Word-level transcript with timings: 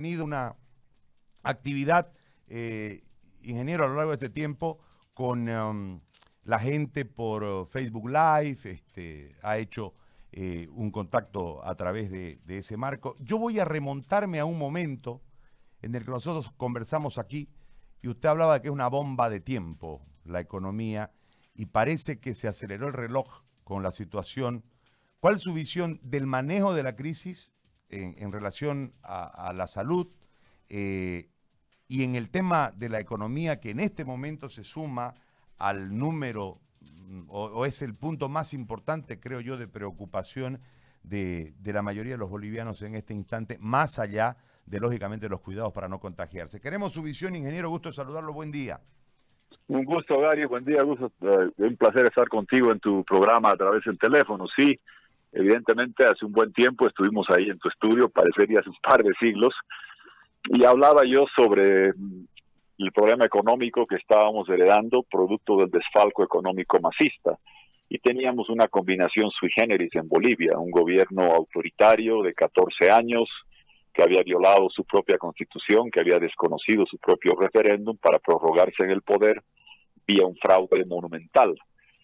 tenido 0.00 0.24
una 0.24 0.56
actividad, 1.42 2.10
eh, 2.48 3.04
ingeniero, 3.42 3.84
a 3.84 3.88
lo 3.88 3.96
largo 3.96 4.12
de 4.12 4.14
este 4.14 4.30
tiempo 4.30 4.78
con 5.12 5.46
um, 5.46 6.00
la 6.44 6.58
gente 6.58 7.04
por 7.04 7.44
uh, 7.44 7.66
Facebook 7.66 8.08
Live, 8.08 8.60
este, 8.64 9.36
ha 9.42 9.58
hecho 9.58 9.92
eh, 10.32 10.68
un 10.72 10.90
contacto 10.90 11.62
a 11.62 11.74
través 11.74 12.10
de, 12.10 12.40
ese 12.48 12.78
marco. 12.78 13.14
Yo 13.18 13.38
voy 13.38 13.60
a 13.60 13.66
remontarme 13.66 14.40
a 14.40 14.46
un 14.46 14.56
momento 14.56 15.20
en 15.82 15.94
el 15.94 16.06
que 16.06 16.12
nosotros 16.12 16.50
conversamos 16.56 17.18
aquí 17.18 17.50
y 18.00 18.08
usted 18.08 18.30
hablaba 18.30 18.54
de 18.54 18.62
que 18.62 18.68
es 18.68 18.72
una 18.72 18.88
bomba 18.88 19.28
de 19.28 19.40
tiempo 19.40 20.00
la 20.24 20.40
economía 20.40 21.12
y 21.54 21.66
parece 21.66 22.20
que 22.20 22.32
se 22.32 22.48
aceleró 22.48 22.86
el 22.86 22.94
reloj 22.94 23.42
con 23.64 23.82
la 23.82 23.92
situación. 23.92 24.64
¿Cuál 25.18 25.34
es 25.34 25.42
su 25.42 25.52
visión 25.52 26.00
del 26.02 26.26
manejo 26.26 26.72
de 26.72 26.84
la 26.84 26.96
crisis 26.96 27.52
en, 27.90 28.32
relación 28.32 28.94
a, 29.02 29.52
la 29.54 29.66
salud 29.66 30.08
eh, 30.68 31.28
y 31.88 32.04
en 32.04 32.14
el 32.14 32.30
tema 32.30 32.72
de 32.76 32.88
la 32.88 33.00
economía 33.00 33.60
que 33.60 33.70
en 33.70 33.80
este 33.80 34.04
momento 34.04 34.48
se 34.48 34.62
suma 34.62 35.14
al 35.58 35.96
número 35.96 36.60
mm, 36.80 37.24
o, 37.28 37.66
es 37.66 37.82
el 37.82 37.94
punto 37.94 38.28
más 38.28 38.54
importante, 38.54 39.18
creo 39.18 39.40
yo, 39.40 39.56
de 39.56 39.68
preocupación 39.68 40.60
de, 41.02 41.54
la 41.64 41.82
mayoría 41.82 42.12
de 42.12 42.18
los 42.18 42.30
bolivianos 42.30 42.82
en 42.82 42.94
este 42.94 43.14
instante, 43.14 43.58
más 43.60 43.98
allá 43.98 44.36
de, 44.66 44.78
lógicamente, 44.78 45.28
los 45.28 45.40
cuidados 45.40 45.72
para 45.72 45.88
no 45.88 45.98
contagiarse. 45.98 46.60
Queremos 46.60 46.92
su 46.92 47.02
visión, 47.02 47.34
ingeniero, 47.34 47.70
gusto 47.70 47.92
saludarlo, 47.92 48.32
buen 48.32 48.52
día. 48.52 48.80
Un 49.66 49.84
gusto, 49.84 50.20
Gary, 50.20 50.44
buen 50.44 50.64
día, 50.64 50.82
gusto, 50.82 51.10
eh, 51.22 51.50
un 51.56 51.76
placer 51.76 52.06
estar 52.06 52.28
contigo 52.28 52.70
en 52.70 52.78
tu 52.78 53.04
programa 53.04 53.50
a 53.50 53.56
través 53.56 53.84
del 53.84 53.98
teléfono, 53.98 54.46
sí, 54.54 54.78
evidentemente 55.32 56.04
hace 56.04 56.24
un 56.24 56.32
buen 56.32 56.52
tiempo 56.52 56.86
estuvimos 56.86 57.26
ahí 57.30 57.48
en 57.48 57.58
tu 57.58 57.68
estudio, 57.68 58.08
parecería 58.08 58.60
hace 58.60 58.70
un 58.70 58.76
par 58.82 59.02
de 59.02 59.12
siglos, 59.20 59.54
y 60.48 60.64
hablaba 60.64 61.02
yo 61.04 61.26
sobre 61.36 61.92
mm, 61.92 62.26
el 62.78 62.92
problema 62.92 63.24
económico 63.24 63.86
que 63.86 63.96
estábamos 63.96 64.48
heredando 64.48 65.02
producto 65.02 65.58
del 65.58 65.70
desfalco 65.70 66.24
económico 66.24 66.78
masista. 66.80 67.38
Y 67.88 67.98
teníamos 67.98 68.48
una 68.48 68.68
combinación 68.68 69.30
sui 69.30 69.50
generis 69.50 69.94
en 69.94 70.08
Bolivia, 70.08 70.56
un 70.58 70.70
gobierno 70.70 71.24
autoritario 71.34 72.22
de 72.22 72.32
14 72.32 72.90
años 72.90 73.28
que 73.92 74.02
había 74.02 74.22
violado 74.22 74.70
su 74.70 74.84
propia 74.84 75.18
constitución, 75.18 75.90
que 75.90 76.00
había 76.00 76.18
desconocido 76.18 76.86
su 76.86 76.98
propio 76.98 77.34
referéndum 77.38 77.96
para 77.96 78.20
prorrogarse 78.20 78.84
en 78.84 78.90
el 78.90 79.02
poder 79.02 79.42
vía 80.06 80.24
un 80.24 80.36
fraude 80.36 80.84
monumental. 80.86 81.56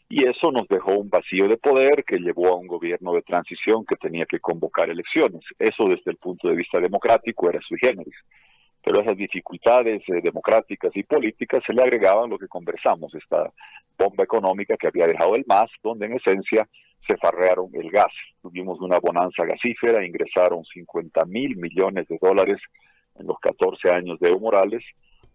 Y 0.08 0.28
eso 0.28 0.52
nos 0.52 0.68
dejó 0.68 0.92
un 0.92 1.10
vacío 1.10 1.48
de 1.48 1.56
poder 1.56 2.04
que 2.04 2.18
llevó 2.18 2.48
a 2.48 2.56
un 2.56 2.68
gobierno 2.68 3.12
de 3.12 3.22
transición 3.22 3.84
que 3.84 3.96
tenía 3.96 4.24
que 4.24 4.38
convocar 4.38 4.88
elecciones. 4.88 5.42
Eso 5.58 5.88
desde 5.88 6.12
el 6.12 6.16
punto 6.16 6.48
de 6.48 6.54
vista 6.54 6.78
democrático 6.78 7.50
era 7.50 7.60
sui 7.60 7.78
generis. 7.80 8.14
Pero 8.84 9.00
esas 9.00 9.16
dificultades 9.16 10.02
eh, 10.08 10.20
democráticas 10.22 10.92
y 10.94 11.02
políticas 11.02 11.62
se 11.66 11.72
le 11.72 11.82
agregaban 11.82 12.30
lo 12.30 12.38
que 12.38 12.46
conversamos, 12.46 13.12
esta 13.16 13.52
bomba 13.98 14.22
económica 14.22 14.76
que 14.76 14.86
había 14.86 15.08
dejado 15.08 15.34
el 15.34 15.44
MAS, 15.48 15.70
donde 15.82 16.06
en 16.06 16.12
esencia 16.12 16.68
se 17.04 17.16
farrearon 17.16 17.70
el 17.74 17.90
gas. 17.90 18.12
Tuvimos 18.42 18.80
una 18.80 18.98
bonanza 19.00 19.44
gasífera, 19.44 20.06
ingresaron 20.06 20.64
50 20.64 21.24
mil 21.24 21.56
millones 21.56 22.06
de 22.06 22.18
dólares 22.20 22.60
en 23.18 23.26
los 23.26 23.38
14 23.40 23.90
años 23.90 24.20
de 24.20 24.28
Evo 24.28 24.40
Morales, 24.40 24.84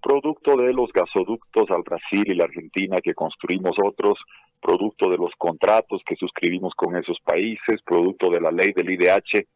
producto 0.02 0.56
de 0.58 0.74
los 0.74 0.92
gasoductos 0.94 1.70
al 1.72 1.84
Brasil 1.84 2.24
y 2.26 2.36
la 2.36 2.46
Argentina 2.46 2.98
que 3.02 3.14
construimos 3.14 3.76
otros, 3.84 4.18
producto 4.62 5.10
de 5.10 5.18
los 5.18 5.32
contratos 5.38 6.02
que 6.06 6.16
suscribimos 6.16 6.74
con 6.76 6.96
esos 6.96 7.18
países, 7.24 7.82
producto 7.86 8.30
de 8.30 8.42
la 8.42 8.52
ley 8.52 8.74
del 8.74 8.92
IDH 8.92 9.48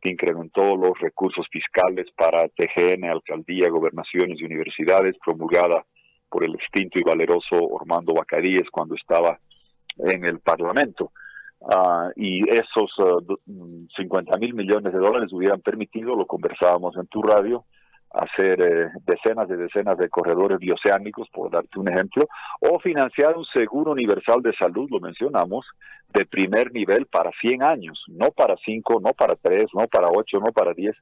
que 0.00 0.10
incrementó 0.10 0.76
los 0.76 0.98
recursos 1.00 1.46
fiscales 1.50 2.06
para 2.16 2.48
TGN, 2.48 3.04
alcaldía, 3.04 3.68
gobernaciones 3.68 4.40
y 4.40 4.44
universidades, 4.44 5.16
promulgada 5.24 5.84
por 6.30 6.44
el 6.44 6.54
extinto 6.54 6.98
y 6.98 7.02
valeroso 7.02 7.56
Ormando 7.56 8.14
Bacadíes 8.14 8.70
cuando 8.70 8.94
estaba 8.94 9.38
en 9.96 10.24
el 10.24 10.40
Parlamento. 10.40 11.12
Ah, 11.68 12.10
y 12.14 12.48
esos 12.48 12.92
50 13.96 14.36
mm, 14.36 14.40
mil 14.40 14.54
millones 14.54 14.92
de 14.92 14.98
dólares 14.98 15.32
hubieran 15.32 15.60
permitido, 15.60 16.14
lo 16.14 16.26
conversábamos 16.26 16.96
en 16.96 17.06
tu 17.08 17.20
radio, 17.22 17.64
hacer 18.10 18.60
eh, 18.60 18.90
decenas 19.06 19.48
de 19.48 19.56
decenas 19.56 19.98
de 19.98 20.08
corredores 20.08 20.58
bioceánicos, 20.58 21.28
por 21.30 21.50
darte 21.50 21.78
un 21.78 21.88
ejemplo, 21.88 22.26
o 22.60 22.78
financiar 22.78 23.36
un 23.36 23.44
seguro 23.44 23.92
universal 23.92 24.42
de 24.42 24.54
salud, 24.54 24.88
lo 24.90 25.00
mencionamos, 25.00 25.66
de 26.12 26.24
primer 26.24 26.72
nivel 26.72 27.06
para 27.06 27.30
100 27.40 27.62
años, 27.62 28.02
no 28.08 28.30
para 28.30 28.56
5, 28.64 29.00
no 29.00 29.12
para 29.12 29.36
3, 29.36 29.66
no 29.74 29.86
para 29.88 30.08
8, 30.08 30.40
no 30.40 30.52
para 30.52 30.72
10, 30.72 30.96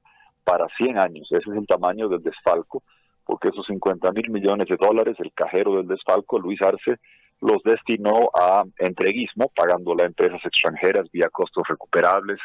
para 0.44 0.66
100 0.76 0.98
años. 0.98 1.28
Ese 1.30 1.50
es 1.50 1.56
el 1.56 1.66
tamaño 1.66 2.08
del 2.08 2.22
desfalco, 2.22 2.82
porque 3.24 3.48
esos 3.48 3.66
50 3.66 4.10
mil 4.12 4.30
millones 4.30 4.68
de 4.68 4.76
dólares, 4.76 5.16
el 5.20 5.32
cajero 5.32 5.76
del 5.76 5.86
desfalco, 5.86 6.38
Luis 6.38 6.60
Arce, 6.62 6.96
los 7.40 7.62
destinó 7.62 8.30
a 8.34 8.64
entreguismo, 8.78 9.52
pagándole 9.54 10.02
a 10.02 10.06
empresas 10.06 10.40
extranjeras 10.44 11.10
vía 11.12 11.28
costos 11.30 11.64
recuperables 11.68 12.38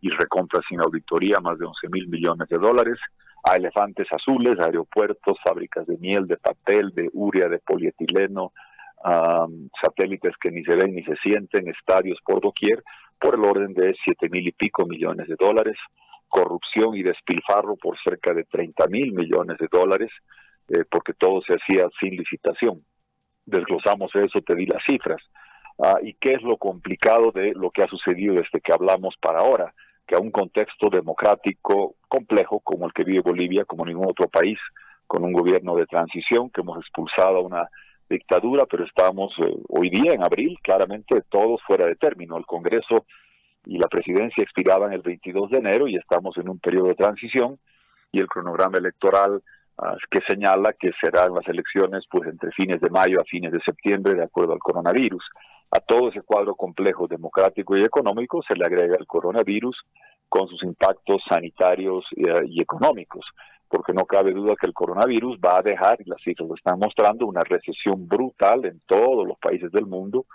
y 0.00 0.08
recompras 0.08 0.64
sin 0.68 0.80
auditoría, 0.80 1.38
más 1.40 1.58
de 1.58 1.66
11 1.66 1.88
mil 1.90 2.08
millones 2.08 2.48
de 2.48 2.56
dólares 2.56 2.98
a 3.42 3.56
elefantes 3.56 4.06
azules, 4.12 4.58
aeropuertos, 4.58 5.38
fábricas 5.42 5.86
de 5.86 5.96
miel, 5.98 6.26
de 6.26 6.36
papel, 6.36 6.90
de 6.94 7.08
urea, 7.12 7.48
de 7.48 7.58
polietileno, 7.58 8.52
satélites 9.82 10.34
que 10.40 10.50
ni 10.50 10.62
se 10.64 10.76
ven 10.76 10.94
ni 10.94 11.02
se 11.04 11.16
sienten, 11.16 11.68
estadios 11.68 12.18
por 12.24 12.40
doquier, 12.40 12.82
por 13.18 13.34
el 13.34 13.44
orden 13.44 13.74
de 13.74 13.94
siete 14.04 14.28
mil 14.28 14.46
y 14.46 14.52
pico 14.52 14.86
millones 14.86 15.28
de 15.28 15.36
dólares, 15.38 15.76
corrupción 16.28 16.94
y 16.94 17.02
despilfarro 17.02 17.76
por 17.76 17.98
cerca 18.02 18.32
de 18.32 18.44
30 18.44 18.86
mil 18.88 19.12
millones 19.12 19.58
de 19.58 19.68
dólares, 19.70 20.10
eh, 20.68 20.84
porque 20.90 21.12
todo 21.14 21.42
se 21.42 21.54
hacía 21.54 21.88
sin 21.98 22.16
licitación. 22.16 22.82
Desglosamos 23.44 24.14
eso, 24.14 24.40
te 24.40 24.54
di 24.54 24.66
las 24.66 24.82
cifras. 24.84 25.20
Ah, 25.82 25.98
¿Y 26.02 26.14
qué 26.14 26.34
es 26.34 26.42
lo 26.42 26.56
complicado 26.56 27.32
de 27.32 27.52
lo 27.54 27.70
que 27.70 27.82
ha 27.82 27.88
sucedido 27.88 28.34
desde 28.34 28.60
que 28.60 28.72
hablamos 28.72 29.14
para 29.20 29.40
ahora? 29.40 29.74
Que 30.10 30.16
a 30.16 30.18
un 30.18 30.32
contexto 30.32 30.90
democrático 30.90 31.94
complejo 32.08 32.58
como 32.58 32.84
el 32.84 32.92
que 32.92 33.04
vive 33.04 33.20
Bolivia, 33.20 33.64
como 33.64 33.84
ningún 33.84 34.10
otro 34.10 34.28
país, 34.28 34.58
con 35.06 35.22
un 35.22 35.32
gobierno 35.32 35.76
de 35.76 35.86
transición 35.86 36.50
que 36.50 36.62
hemos 36.62 36.78
expulsado 36.78 37.36
a 37.36 37.42
una 37.42 37.68
dictadura, 38.08 38.66
pero 38.66 38.84
estamos 38.84 39.32
eh, 39.38 39.56
hoy 39.68 39.88
día 39.88 40.12
en 40.12 40.24
abril, 40.24 40.58
claramente 40.64 41.22
todos 41.28 41.60
fuera 41.64 41.86
de 41.86 41.94
término. 41.94 42.36
El 42.36 42.44
Congreso 42.44 43.06
y 43.64 43.78
la 43.78 43.86
presidencia 43.86 44.42
expiraban 44.42 44.92
el 44.92 45.02
22 45.02 45.48
de 45.48 45.58
enero 45.58 45.86
y 45.86 45.94
estamos 45.94 46.36
en 46.38 46.48
un 46.48 46.58
periodo 46.58 46.88
de 46.88 46.96
transición 46.96 47.60
y 48.10 48.18
el 48.18 48.26
cronograma 48.26 48.78
electoral 48.78 49.40
ah, 49.78 49.94
que 50.10 50.22
señala 50.28 50.72
que 50.72 50.90
serán 51.00 51.34
las 51.34 51.46
elecciones 51.46 52.04
pues 52.10 52.28
entre 52.28 52.50
fines 52.50 52.80
de 52.80 52.90
mayo 52.90 53.20
a 53.20 53.24
fines 53.24 53.52
de 53.52 53.60
septiembre 53.60 54.16
de 54.16 54.24
acuerdo 54.24 54.54
al 54.54 54.58
coronavirus. 54.58 55.22
A 55.72 55.80
todo 55.80 56.08
ese 56.08 56.22
cuadro 56.22 56.54
complejo 56.54 57.06
democrático 57.06 57.76
y 57.76 57.84
económico 57.84 58.42
se 58.42 58.56
le 58.56 58.64
agrega 58.64 58.96
el 58.98 59.06
coronavirus 59.06 59.76
con 60.28 60.48
sus 60.48 60.62
impactos 60.62 61.22
sanitarios 61.28 62.04
eh, 62.16 62.42
y 62.46 62.60
económicos, 62.60 63.24
porque 63.68 63.92
no 63.92 64.04
cabe 64.04 64.32
duda 64.32 64.54
que 64.60 64.66
el 64.66 64.72
coronavirus 64.72 65.38
va 65.38 65.58
a 65.58 65.62
dejar, 65.62 66.00
y 66.00 66.08
las 66.08 66.20
cifras 66.22 66.48
lo 66.48 66.54
están 66.54 66.78
mostrando, 66.78 67.26
una 67.26 67.42
recesión 67.42 68.08
brutal 68.08 68.64
en 68.64 68.80
todos 68.86 69.26
los 69.26 69.38
países 69.38 69.70
del 69.70 69.86
mundo, 69.86 70.26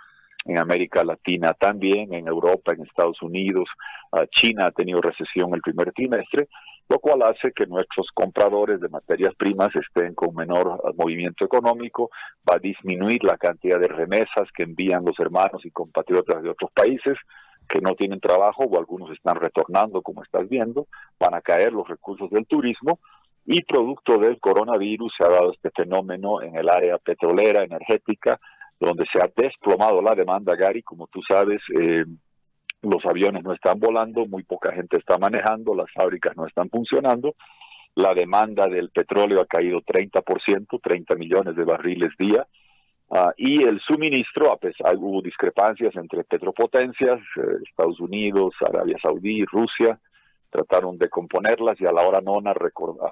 en 0.46 0.58
América 0.58 1.02
Latina 1.02 1.52
también, 1.54 2.14
en 2.14 2.28
Europa, 2.28 2.72
en 2.72 2.82
Estados 2.82 3.20
Unidos, 3.20 3.68
China 4.30 4.66
ha 4.66 4.70
tenido 4.70 5.00
recesión 5.00 5.52
el 5.54 5.60
primer 5.60 5.92
trimestre, 5.92 6.48
lo 6.88 6.98
cual 6.98 7.22
hace 7.22 7.52
que 7.52 7.66
nuestros 7.66 8.08
compradores 8.14 8.80
de 8.80 8.88
materias 8.88 9.34
primas 9.34 9.74
estén 9.74 10.14
con 10.14 10.34
menor 10.34 10.80
movimiento 10.96 11.44
económico, 11.44 12.10
va 12.48 12.56
a 12.56 12.60
disminuir 12.60 13.24
la 13.24 13.36
cantidad 13.36 13.80
de 13.80 13.88
remesas 13.88 14.48
que 14.54 14.62
envían 14.62 15.04
los 15.04 15.18
hermanos 15.18 15.64
y 15.64 15.70
compatriotas 15.70 16.42
de 16.42 16.50
otros 16.50 16.70
países 16.72 17.16
que 17.68 17.80
no 17.80 17.94
tienen 17.94 18.20
trabajo 18.20 18.64
o 18.64 18.78
algunos 18.78 19.10
están 19.10 19.36
retornando, 19.36 20.02
como 20.02 20.22
estás 20.22 20.48
viendo, 20.48 20.86
van 21.18 21.34
a 21.34 21.40
caer 21.40 21.72
los 21.72 21.88
recursos 21.88 22.30
del 22.30 22.46
turismo 22.46 23.00
y 23.44 23.62
producto 23.62 24.18
del 24.18 24.40
coronavirus 24.40 25.12
se 25.16 25.24
ha 25.24 25.28
dado 25.28 25.52
este 25.52 25.70
fenómeno 25.70 26.42
en 26.42 26.56
el 26.56 26.68
área 26.68 26.98
petrolera, 26.98 27.62
energética, 27.62 28.40
donde 28.78 29.06
se 29.12 29.18
ha 29.18 29.30
desplomado 29.34 30.02
la 30.02 30.14
demanda, 30.14 30.54
Gary, 30.56 30.82
como 30.82 31.06
tú 31.06 31.20
sabes, 31.26 31.62
eh, 31.80 32.04
los 32.82 33.04
aviones 33.04 33.42
no 33.42 33.52
están 33.52 33.80
volando, 33.80 34.26
muy 34.26 34.42
poca 34.42 34.72
gente 34.72 34.96
está 34.96 35.18
manejando, 35.18 35.74
las 35.74 35.90
fábricas 35.92 36.36
no 36.36 36.46
están 36.46 36.68
funcionando, 36.70 37.34
la 37.94 38.14
demanda 38.14 38.68
del 38.68 38.90
petróleo 38.90 39.40
ha 39.40 39.46
caído 39.46 39.80
30%, 39.80 40.80
30 40.82 41.14
millones 41.14 41.56
de 41.56 41.64
barriles 41.64 42.12
día, 42.18 42.46
ah, 43.10 43.32
y 43.36 43.62
el 43.62 43.80
suministro, 43.80 44.52
a 44.52 44.58
pesar, 44.58 44.96
hubo 44.96 45.22
discrepancias 45.22 45.96
entre 45.96 46.24
petropotencias, 46.24 47.18
eh, 47.36 47.62
Estados 47.68 47.98
Unidos, 48.00 48.54
Arabia 48.60 48.98
Saudí, 49.00 49.44
Rusia, 49.44 49.98
trataron 50.50 50.96
de 50.98 51.08
componerlas 51.08 51.80
y 51.80 51.86
a 51.86 51.92
la 51.92 52.06
hora 52.06 52.20
nona 52.20 52.54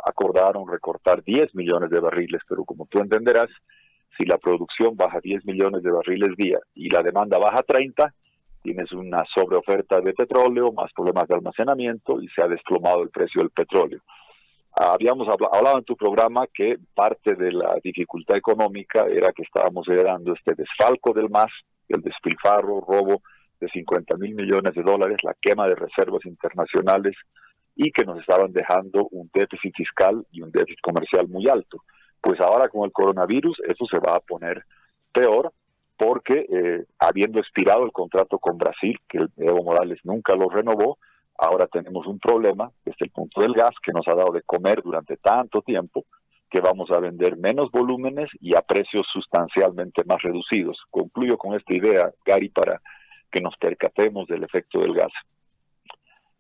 acordaron 0.05 0.69
recortar 0.69 1.23
10 1.23 1.55
millones 1.55 1.91
de 1.91 2.01
barriles, 2.01 2.43
pero 2.49 2.65
como 2.65 2.87
tú 2.87 3.01
entenderás, 3.01 3.51
si 4.17 4.25
la 4.25 4.39
producción 4.39 4.97
baja 4.97 5.21
10 5.21 5.45
millones 5.45 5.83
de 5.83 5.91
barriles 5.91 6.37
día 6.37 6.59
y 6.75 6.89
la 6.89 7.03
demanda 7.03 7.39
baja 7.39 7.63
30, 7.63 8.15
tienes 8.65 8.91
una 8.93 9.23
sobreoferta 9.33 10.01
de 10.01 10.15
petróleo, 10.15 10.73
más 10.73 10.91
problemas 10.95 11.29
de 11.29 11.35
almacenamiento 11.35 12.21
y 12.23 12.29
se 12.29 12.43
ha 12.43 12.49
desplomado 12.49 13.03
el 13.03 13.11
precio 13.11 13.43
del 13.43 13.51
petróleo. 13.51 14.01
habíamos 14.73 15.29
hablado 15.29 15.79
en 15.79 15.85
tu 15.85 15.95
programa 15.95 16.47
que 16.53 16.79
parte 16.95 17.35
de 17.35 17.53
la 17.53 17.77
dificultad 17.85 18.39
económica 18.39 19.05
era 19.07 19.33
que 19.33 19.43
estábamos 19.43 19.87
heredando 19.87 20.33
este 20.33 20.55
desfalco 20.55 21.13
del 21.13 21.29
MAS, 21.29 21.53
el 21.89 22.01
despilfarro, 22.01 22.81
robo 22.81 23.21
de 23.61 23.69
50 23.69 24.17
mil 24.17 24.35
millones 24.35 24.75
de 24.75 24.83
dólares, 24.83 25.19
la 25.23 25.37
quema 25.41 25.69
de 25.69 25.75
reservas 25.75 26.25
internacionales 26.25 27.15
y 27.77 27.93
que 27.93 28.05
nos 28.05 28.19
estaban 28.19 28.51
dejando 28.53 29.09
un 29.11 29.31
déficit 29.33 29.75
fiscal 29.77 30.27
y 30.33 30.41
un 30.41 30.51
déficit 30.51 30.81
comercial 30.81 31.29
muy 31.29 31.49
alto. 31.49 31.85
Pues 32.23 32.41
ahora 32.41 32.71
con 32.71 32.85
el 32.85 32.93
coronavirus 32.93 33.61
eso 33.69 33.85
se 33.85 33.99
va 33.99 34.17
a 34.17 34.21
poner 34.21 34.65
peor 35.13 35.53
porque 35.97 36.47
eh, 36.51 36.85
habiendo 36.99 37.39
expirado 37.39 37.85
el 37.85 37.93
contrato 37.93 38.39
con 38.39 38.59
Brasil, 38.59 38.99
que 39.09 39.27
Evo 39.37 39.63
Morales 39.63 40.01
nunca 40.05 40.35
lo 40.35 40.49
renovó, 40.49 40.99
ahora 41.39 41.67
tenemos 41.67 42.07
un 42.07 42.19
problema 42.19 42.71
desde 42.85 43.07
el 43.07 43.11
punto 43.11 43.41
del 43.41 43.55
gas 43.55 43.75
que 43.83 43.93
nos 43.93 44.07
ha 44.09 44.15
dado 44.15 44.33
de 44.33 44.43
comer 44.43 44.83
durante 44.83 45.17
tanto 45.17 45.63
tiempo 45.63 46.05
que 46.51 46.61
vamos 46.61 46.91
a 46.91 47.01
vender 47.01 47.37
menos 47.37 47.71
volúmenes 47.73 48.31
y 48.41 48.55
a 48.55 48.61
precios 48.61 49.07
sustancialmente 49.13 50.05
más 50.05 50.23
reducidos. 50.23 50.79
Concluyo 50.91 51.37
con 51.37 51.55
esta 51.55 51.75
idea, 51.75 52.13
Gary, 52.25 52.49
para 52.49 52.81
que 53.31 53.41
nos 53.41 53.57
percatemos 53.57 54.29
del 54.29 54.45
efecto 54.45 54.79
del 54.79 54.95
gas. 54.95 55.13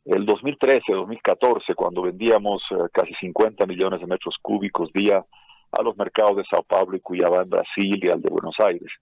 El 0.04 0.26
2013-2014, 0.26 1.74
cuando 1.74 2.02
vendíamos 2.02 2.62
eh, 2.70 2.76
casi 2.92 3.14
50 3.14 3.66
millones 3.66 4.00
de 4.00 4.06
metros 4.06 4.36
cúbicos 4.40 4.92
día 4.92 5.24
a 5.72 5.82
los 5.82 5.96
mercados 5.96 6.36
de 6.36 6.44
Sao 6.44 6.62
Paulo 6.62 6.96
y 6.96 7.00
Cuyabá 7.00 7.42
en 7.42 7.50
Brasil 7.50 7.98
y 8.00 8.08
al 8.08 8.20
de 8.20 8.30
Buenos 8.30 8.54
Aires, 8.60 8.92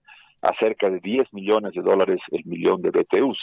a 0.43 0.53
cerca 0.59 0.89
de 0.89 0.99
10 0.99 1.33
millones 1.33 1.73
de 1.73 1.81
dólares 1.81 2.19
el 2.31 2.43
millón 2.45 2.81
de 2.81 2.91
BTUs. 2.91 3.39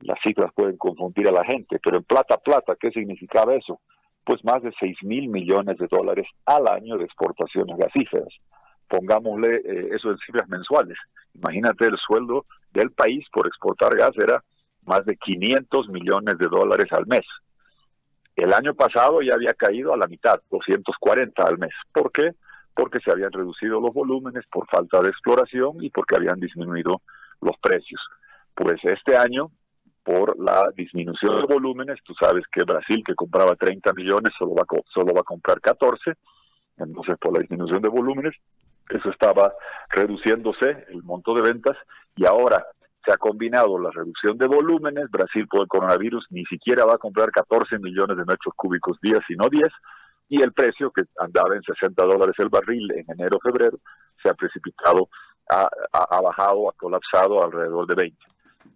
Las 0.00 0.18
cifras 0.22 0.52
pueden 0.54 0.76
confundir 0.76 1.26
a 1.26 1.32
la 1.32 1.44
gente, 1.44 1.80
pero 1.82 1.96
en 1.96 2.04
plata 2.04 2.36
plata, 2.36 2.76
¿qué 2.78 2.90
significaba 2.90 3.54
eso? 3.54 3.80
Pues 4.24 4.44
más 4.44 4.62
de 4.62 4.70
6 4.78 4.98
mil 5.02 5.28
millones 5.28 5.78
de 5.78 5.86
dólares 5.90 6.26
al 6.44 6.68
año 6.68 6.98
de 6.98 7.04
exportaciones 7.04 7.76
gasíferas. 7.78 8.28
Pongámosle 8.88 9.56
eh, 9.56 9.88
eso 9.92 10.10
en 10.10 10.18
cifras 10.18 10.46
mensuales. 10.48 10.98
Imagínate 11.32 11.86
el 11.86 11.96
sueldo 11.96 12.44
del 12.72 12.90
país 12.90 13.26
por 13.32 13.46
exportar 13.46 13.96
gas 13.96 14.12
era 14.18 14.44
más 14.84 15.04
de 15.06 15.16
500 15.16 15.88
millones 15.88 16.36
de 16.36 16.46
dólares 16.46 16.92
al 16.92 17.06
mes. 17.06 17.24
El 18.36 18.52
año 18.52 18.74
pasado 18.74 19.22
ya 19.22 19.34
había 19.34 19.54
caído 19.54 19.94
a 19.94 19.96
la 19.96 20.08
mitad, 20.08 20.40
240 20.50 21.42
al 21.42 21.56
mes. 21.56 21.72
¿Por 21.92 22.12
qué? 22.12 22.32
Porque 22.74 23.00
se 23.00 23.10
habían 23.10 23.32
reducido 23.32 23.80
los 23.80 23.92
volúmenes 23.92 24.44
por 24.50 24.66
falta 24.68 25.00
de 25.00 25.10
exploración 25.10 25.82
y 25.82 25.90
porque 25.90 26.16
habían 26.16 26.40
disminuido 26.40 27.02
los 27.40 27.56
precios. 27.58 28.00
Pues 28.54 28.76
este 28.84 29.16
año, 29.16 29.50
por 30.02 30.38
la 30.38 30.70
disminución 30.76 31.40
de 31.40 31.54
volúmenes, 31.54 31.98
tú 32.04 32.14
sabes 32.14 32.44
que 32.52 32.64
Brasil, 32.64 33.02
que 33.06 33.14
compraba 33.14 33.56
30 33.56 33.92
millones, 33.92 34.32
solo 34.38 34.54
va, 34.54 34.64
solo 34.92 35.14
va 35.14 35.20
a 35.20 35.24
comprar 35.24 35.60
14. 35.60 36.14
Entonces, 36.78 37.16
por 37.18 37.32
la 37.32 37.40
disminución 37.40 37.80
de 37.80 37.88
volúmenes, 37.88 38.34
eso 38.90 39.10
estaba 39.10 39.52
reduciéndose 39.90 40.86
el 40.88 41.02
monto 41.02 41.34
de 41.34 41.42
ventas 41.42 41.76
y 42.16 42.26
ahora 42.26 42.64
se 43.04 43.12
ha 43.12 43.16
combinado 43.16 43.78
la 43.78 43.90
reducción 43.90 44.38
de 44.38 44.46
volúmenes, 44.46 45.10
Brasil 45.10 45.46
por 45.46 45.60
el 45.60 45.68
coronavirus 45.68 46.26
ni 46.30 46.44
siquiera 46.46 46.84
va 46.84 46.94
a 46.94 46.98
comprar 46.98 47.30
14 47.30 47.78
millones 47.78 48.16
de 48.16 48.24
metros 48.24 48.54
cúbicos 48.56 48.98
día, 49.02 49.20
sino 49.26 49.48
10, 49.48 49.62
y 50.28 50.42
el 50.42 50.52
precio 50.52 50.90
que 50.90 51.02
andaba 51.18 51.54
en 51.54 51.62
60 51.62 52.04
dólares 52.04 52.34
el 52.38 52.48
barril 52.48 52.90
en 52.92 53.04
enero-febrero 53.08 53.78
se 54.22 54.28
ha 54.28 54.34
precipitado, 54.34 55.08
ha, 55.50 56.20
bajado, 56.20 56.70
ha 56.70 56.72
colapsado 56.72 57.44
alrededor 57.44 57.86
de 57.86 57.94
20. 57.94 58.16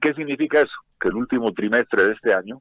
¿Qué 0.01 0.15
significa 0.15 0.61
eso? 0.61 0.77
Que 1.01 1.09
el 1.09 1.15
último 1.15 1.53
trimestre 1.53 2.05
de 2.05 2.13
este 2.13 2.35
año, 2.35 2.61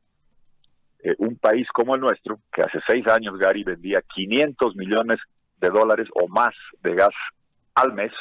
eh, 1.04 1.16
un 1.20 1.38
país 1.38 1.68
como 1.74 1.96
el 1.96 2.02
nuestro, 2.02 2.40
que 2.52 2.62
hace 2.62 2.80
seis 2.88 3.06
años 3.08 3.38
Gary 3.38 3.64
vendía 3.64 4.02
500 4.16 4.76
millones 4.76 5.18
de 5.60 5.70
dólares 5.70 6.08
o 6.14 6.28
más 6.28 6.54
de 6.82 6.96
gas 6.96 7.14
al 7.76 7.94
mes, 7.94 8.12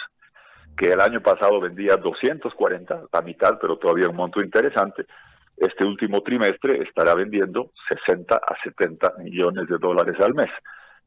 que 0.76 0.92
el 0.92 1.00
año 1.00 1.22
pasado 1.22 1.60
vendía 1.60 1.96
240, 1.96 3.04
la 3.12 3.22
mitad, 3.22 3.58
pero 3.60 3.78
todavía 3.78 4.08
un 4.08 4.16
monto 4.16 4.42
interesante, 4.42 5.06
este 5.56 5.84
último 5.84 6.22
trimestre 6.22 6.82
estará 6.82 7.14
vendiendo 7.14 7.72
60 7.88 8.36
a 8.36 8.56
70 8.62 9.14
millones 9.18 9.68
de 9.68 9.78
dólares 9.78 10.16
al 10.20 10.34
mes. 10.34 10.50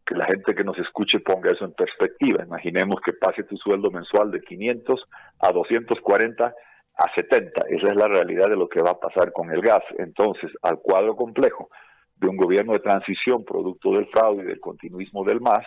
Que 0.05 0.15
la 0.15 0.25
gente 0.25 0.55
que 0.55 0.63
nos 0.63 0.77
escuche 0.79 1.19
ponga 1.19 1.51
eso 1.51 1.65
en 1.65 1.73
perspectiva. 1.73 2.43
Imaginemos 2.43 2.99
que 3.01 3.13
pase 3.13 3.43
tu 3.43 3.57
sueldo 3.57 3.91
mensual 3.91 4.31
de 4.31 4.41
500 4.41 5.03
a 5.39 5.51
240 5.51 6.45
a 6.45 7.13
70. 7.13 7.61
Esa 7.69 7.87
es 7.87 7.95
la 7.95 8.07
realidad 8.07 8.49
de 8.49 8.55
lo 8.55 8.67
que 8.67 8.81
va 8.81 8.91
a 8.91 8.99
pasar 8.99 9.31
con 9.31 9.51
el 9.51 9.61
gas. 9.61 9.83
Entonces, 9.99 10.51
al 10.63 10.79
cuadro 10.79 11.15
complejo 11.15 11.69
de 12.17 12.27
un 12.27 12.37
gobierno 12.37 12.73
de 12.73 12.79
transición 12.79 13.45
producto 13.45 13.91
del 13.93 14.07
fraude 14.07 14.43
y 14.43 14.47
del 14.47 14.59
continuismo 14.59 15.23
del 15.23 15.41
MAS, 15.41 15.65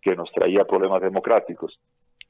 que 0.00 0.16
nos 0.16 0.32
traía 0.32 0.64
problemas 0.64 1.00
democráticos, 1.00 1.78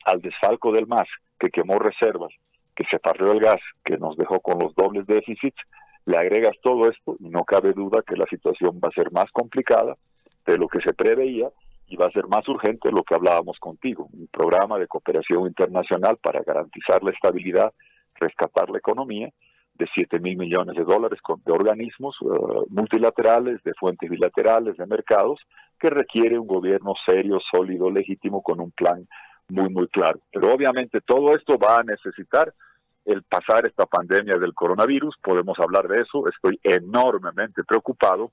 al 0.04 0.20
desfalco 0.20 0.72
del 0.72 0.86
MAS, 0.86 1.08
que 1.38 1.50
quemó 1.50 1.78
reservas, 1.78 2.32
que 2.76 2.84
se 2.90 2.98
parrió 2.98 3.32
el 3.32 3.40
gas, 3.40 3.60
que 3.84 3.96
nos 3.96 4.16
dejó 4.16 4.40
con 4.40 4.58
los 4.58 4.74
dobles 4.74 5.06
déficits, 5.06 5.56
le 6.06 6.16
agregas 6.16 6.56
todo 6.62 6.88
esto 6.88 7.16
y 7.20 7.28
no 7.28 7.44
cabe 7.44 7.72
duda 7.72 8.02
que 8.06 8.16
la 8.16 8.26
situación 8.26 8.80
va 8.82 8.88
a 8.88 8.92
ser 8.92 9.12
más 9.12 9.30
complicada 9.32 9.96
de 10.46 10.58
lo 10.58 10.68
que 10.68 10.80
se 10.80 10.92
preveía 10.92 11.48
y 11.86 11.96
va 11.96 12.06
a 12.06 12.12
ser 12.12 12.26
más 12.26 12.48
urgente 12.48 12.90
lo 12.90 13.02
que 13.02 13.14
hablábamos 13.14 13.58
contigo, 13.58 14.08
un 14.12 14.26
programa 14.28 14.78
de 14.78 14.86
cooperación 14.86 15.46
internacional 15.46 16.16
para 16.22 16.42
garantizar 16.42 17.02
la 17.02 17.10
estabilidad, 17.10 17.72
rescatar 18.18 18.70
la 18.70 18.78
economía 18.78 19.30
de 19.74 19.86
7 19.94 20.18
mil 20.20 20.36
millones 20.36 20.76
de 20.76 20.84
dólares 20.84 21.20
de 21.44 21.52
organismos 21.52 22.16
eh, 22.22 22.64
multilaterales, 22.68 23.62
de 23.62 23.72
fuentes 23.74 24.08
bilaterales, 24.08 24.76
de 24.76 24.86
mercados, 24.86 25.40
que 25.78 25.90
requiere 25.90 26.38
un 26.38 26.46
gobierno 26.46 26.94
serio, 27.06 27.38
sólido, 27.50 27.90
legítimo, 27.90 28.42
con 28.42 28.60
un 28.60 28.70
plan 28.70 29.06
muy, 29.48 29.68
muy 29.70 29.88
claro. 29.88 30.20
Pero 30.32 30.52
obviamente 30.52 31.00
todo 31.00 31.34
esto 31.34 31.58
va 31.58 31.78
a 31.78 31.82
necesitar 31.82 32.52
el 33.04 33.22
pasar 33.22 33.66
esta 33.66 33.86
pandemia 33.86 34.36
del 34.36 34.54
coronavirus, 34.54 35.16
podemos 35.22 35.58
hablar 35.58 35.88
de 35.88 36.02
eso, 36.02 36.28
estoy 36.28 36.58
enormemente 36.62 37.64
preocupado 37.64 38.32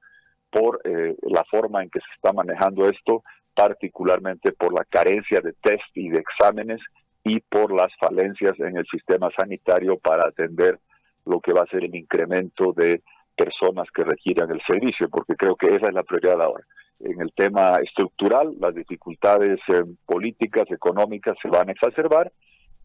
por 0.51 0.81
eh, 0.83 1.15
la 1.23 1.43
forma 1.45 1.83
en 1.83 1.89
que 1.89 1.99
se 1.99 2.11
está 2.15 2.33
manejando 2.33 2.87
esto, 2.87 3.23
particularmente 3.55 4.51
por 4.51 4.73
la 4.73 4.85
carencia 4.85 5.41
de 5.41 5.53
test 5.53 5.95
y 5.95 6.09
de 6.09 6.19
exámenes 6.19 6.79
y 7.23 7.39
por 7.41 7.73
las 7.73 7.91
falencias 7.99 8.59
en 8.59 8.77
el 8.77 8.85
sistema 8.87 9.29
sanitario 9.37 9.97
para 9.97 10.27
atender 10.27 10.79
lo 11.25 11.39
que 11.39 11.53
va 11.53 11.63
a 11.63 11.67
ser 11.67 11.83
el 11.83 11.95
incremento 11.95 12.73
de 12.73 13.01
personas 13.35 13.87
que 13.93 14.03
requieran 14.03 14.51
el 14.51 14.61
servicio, 14.67 15.09
porque 15.09 15.35
creo 15.35 15.55
que 15.55 15.75
esa 15.75 15.87
es 15.87 15.93
la 15.93 16.03
prioridad 16.03 16.41
ahora. 16.41 16.65
En 16.99 17.21
el 17.21 17.31
tema 17.33 17.75
estructural, 17.81 18.55
las 18.59 18.75
dificultades 18.75 19.59
eh, 19.69 19.83
políticas, 20.05 20.69
económicas 20.71 21.37
se 21.41 21.47
van 21.47 21.69
a 21.69 21.71
exacerbar, 21.71 22.31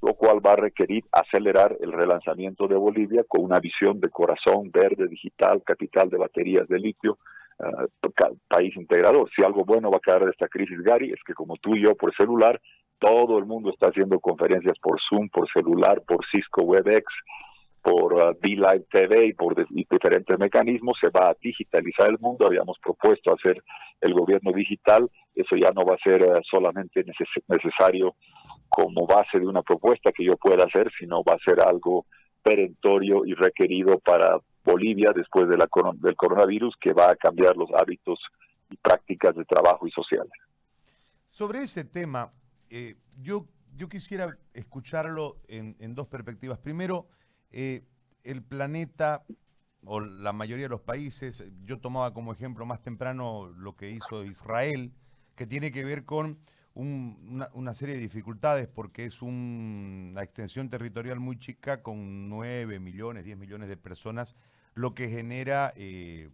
lo 0.04 0.12
cual 0.14 0.44
va 0.44 0.52
a 0.52 0.56
requerir 0.56 1.02
acelerar 1.10 1.78
el 1.80 1.90
relanzamiento 1.90 2.68
de 2.68 2.76
Bolivia 2.76 3.24
con 3.26 3.42
una 3.42 3.58
visión 3.58 4.00
de 4.00 4.10
corazón 4.10 4.70
verde, 4.70 5.08
digital, 5.08 5.62
capital 5.64 6.10
de 6.10 6.18
baterías 6.18 6.68
de 6.68 6.78
litio, 6.78 7.16
uh, 7.58 8.34
país 8.46 8.76
integrador. 8.76 9.30
Si 9.34 9.42
algo 9.42 9.64
bueno 9.64 9.90
va 9.90 9.96
a 9.96 10.00
quedar 10.00 10.26
de 10.26 10.30
esta 10.30 10.48
crisis, 10.48 10.78
Gary, 10.82 11.10
es 11.10 11.20
que 11.26 11.32
como 11.32 11.56
tú 11.56 11.74
y 11.74 11.84
yo 11.84 11.94
por 11.94 12.14
celular, 12.14 12.60
todo 12.98 13.38
el 13.38 13.46
mundo 13.46 13.70
está 13.70 13.88
haciendo 13.88 14.20
conferencias 14.20 14.78
por 14.78 15.00
Zoom, 15.08 15.30
por 15.30 15.50
celular, 15.50 16.02
por 16.06 16.20
Cisco 16.30 16.62
WebEx, 16.64 17.06
por 17.80 18.12
uh, 18.12 18.36
live 18.42 18.84
TV 18.90 19.28
y 19.28 19.32
por 19.32 19.54
diferentes 19.56 20.38
mecanismos, 20.38 20.98
se 21.00 21.08
va 21.08 21.30
a 21.30 21.36
digitalizar 21.40 22.10
el 22.10 22.18
mundo. 22.18 22.46
Habíamos 22.46 22.78
propuesto 22.78 23.32
hacer 23.32 23.56
el 24.02 24.12
gobierno 24.12 24.52
digital, 24.52 25.08
eso 25.34 25.56
ya 25.56 25.70
no 25.70 25.86
va 25.86 25.94
a 25.94 26.04
ser 26.04 26.22
uh, 26.22 26.42
solamente 26.42 27.02
necesario 27.48 28.14
como 28.74 29.06
base 29.06 29.38
de 29.38 29.46
una 29.46 29.62
propuesta 29.62 30.10
que 30.10 30.24
yo 30.24 30.36
pueda 30.36 30.64
hacer, 30.64 30.90
sino 30.98 31.22
va 31.22 31.34
a 31.34 31.44
ser 31.44 31.60
algo 31.60 32.06
perentorio 32.42 33.24
y 33.24 33.34
requerido 33.34 34.00
para 34.00 34.38
Bolivia 34.64 35.12
después 35.14 35.48
del 35.48 36.16
coronavirus 36.16 36.74
que 36.80 36.92
va 36.92 37.10
a 37.10 37.16
cambiar 37.16 37.56
los 37.56 37.70
hábitos 37.72 38.18
y 38.70 38.76
prácticas 38.76 39.36
de 39.36 39.44
trabajo 39.44 39.86
y 39.86 39.92
sociales. 39.92 40.32
Sobre 41.28 41.60
ese 41.60 41.84
tema, 41.84 42.32
eh, 42.68 42.96
yo, 43.22 43.46
yo 43.76 43.88
quisiera 43.88 44.36
escucharlo 44.54 45.36
en, 45.46 45.76
en 45.78 45.94
dos 45.94 46.08
perspectivas. 46.08 46.58
Primero, 46.58 47.06
eh, 47.52 47.82
el 48.24 48.42
planeta 48.42 49.22
o 49.84 50.00
la 50.00 50.32
mayoría 50.32 50.64
de 50.64 50.70
los 50.70 50.80
países, 50.80 51.44
yo 51.62 51.78
tomaba 51.78 52.12
como 52.12 52.32
ejemplo 52.32 52.66
más 52.66 52.82
temprano 52.82 53.52
lo 53.56 53.76
que 53.76 53.90
hizo 53.90 54.24
Israel, 54.24 54.90
que 55.36 55.46
tiene 55.46 55.70
que 55.70 55.84
ver 55.84 56.04
con 56.04 56.38
una, 56.74 57.74
serie 57.74 57.94
de 57.94 58.00
dificultades 58.00 58.66
porque 58.66 59.04
es 59.04 59.22
una 59.22 60.22
extensión 60.22 60.68
territorial 60.68 61.20
muy 61.20 61.38
chica 61.38 61.82
con 61.82 62.28
9 62.28 62.80
millones, 62.80 63.24
10 63.24 63.38
millones 63.38 63.68
de 63.68 63.76
personas, 63.76 64.34
lo 64.74 64.94
que 64.94 65.08
genera 65.08 65.72
eh, 65.76 66.30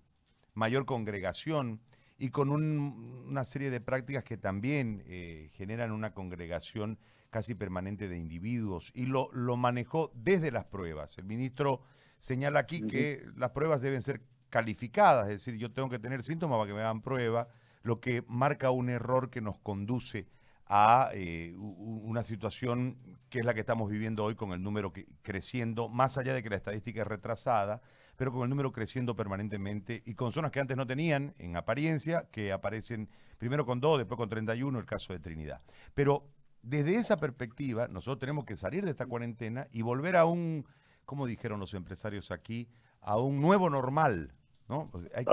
mayor 0.55 0.87
congregación 0.87 1.81
y 2.19 2.31
con 2.31 2.51
una 2.51 3.45
serie 3.45 3.71
de 3.71 3.81
prácticas 3.81 4.25
que 4.25 4.37
también 4.37 5.03
eh, 5.07 5.51
generan 5.55 5.93
una 5.93 6.13
congregación 6.13 6.99
casi 7.31 7.55
permanente 7.55 8.09
de 8.09 8.19
individuos 8.19 8.91
y 8.95 9.07
lo, 9.07 9.31
lo 9.33 9.57
manejó 9.57 10.11
desde 10.15 10.51
las 10.51 10.65
pruebas. 10.65 11.17
El 11.19 11.25
ministro 11.25 11.83
señala 12.19 12.61
aquí 12.61 12.87
que 12.87 13.25
las 13.37 13.51
pruebas 13.51 13.81
deben 13.81 14.03
ser 14.03 14.23
calificadas, 14.49 15.29
es 15.29 15.45
decir, 15.45 15.57
yo 15.57 15.71
tengo 15.71 15.89
que 15.89 15.99
tener 15.99 16.23
síntomas 16.23 16.59
para 16.59 16.69
que 16.69 16.75
me 16.75 16.81
hagan 16.81 17.03
prueba, 17.03 17.49
lo 17.83 18.01
que 18.01 18.25
marca 18.29 18.71
un 18.71 18.91
error 18.91 19.31
que 19.31 19.41
nos 19.41 19.59
conduce 19.59 20.27
a 20.67 21.11
eh, 21.15 21.53
una 21.57 22.23
situación 22.23 22.97
que 23.29 23.41
es 23.41 23.45
la 23.45 23.55
que 23.55 23.61
estamos 23.61 23.91
viviendo 23.91 24.25
hoy 24.25 24.37
con 24.37 24.53
el 24.53 24.63
número 24.63 24.93
que, 24.93 25.07
creciendo, 25.23 25.89
más 25.89 26.17
allá 26.17 26.33
de 26.33 26.45
que 26.45 26.51
la 26.51 26.57
estadística 26.57 27.03
es 27.03 27.09
retrasada, 27.09 27.83
pero 28.17 28.31
con 28.33 28.45
el 28.45 28.51
número 28.51 28.71
creciendo 28.71 29.17
permanentemente 29.17 30.03
y 30.07 30.15
con 30.15 30.31
zonas 30.31 30.53
que 30.53 30.61
antes 30.61 30.77
no 30.77 30.87
tenían 30.87 31.35
en 31.39 31.57
apariencia, 31.57 32.29
que 32.31 32.53
aparecen 32.53 33.09
primero 33.39 33.67
con 33.67 33.81
2, 33.81 33.99
después 33.99 34.17
con 34.17 34.29
31, 34.29 34.79
el 34.79 34.87
caso 34.87 35.13
de 35.13 35.19
Trinidad. 35.19 35.61
Pero 35.95 36.29
desde 36.63 36.97
esa 36.97 37.17
perspectiva, 37.17 37.89
nosotros 37.89 38.21
tenemos 38.21 38.45
que 38.45 38.55
salir 38.55 38.85
de 38.85 38.93
esta 38.93 39.07
cuarentena 39.07 39.67
y 39.73 39.83
volver 39.83 40.15
a 40.17 40.25
un, 40.25 40.67
como 41.05 41.27
dijeron 41.27 41.59
los 41.59 41.75
empresarios 41.75 42.31
aquí, 42.31 42.69
a 43.01 43.17
un 43.17 43.41
nuevo 43.41 43.71
normal. 43.71 44.35
¿no? 44.69 44.89
Hay 45.17 45.25
que, 45.25 45.33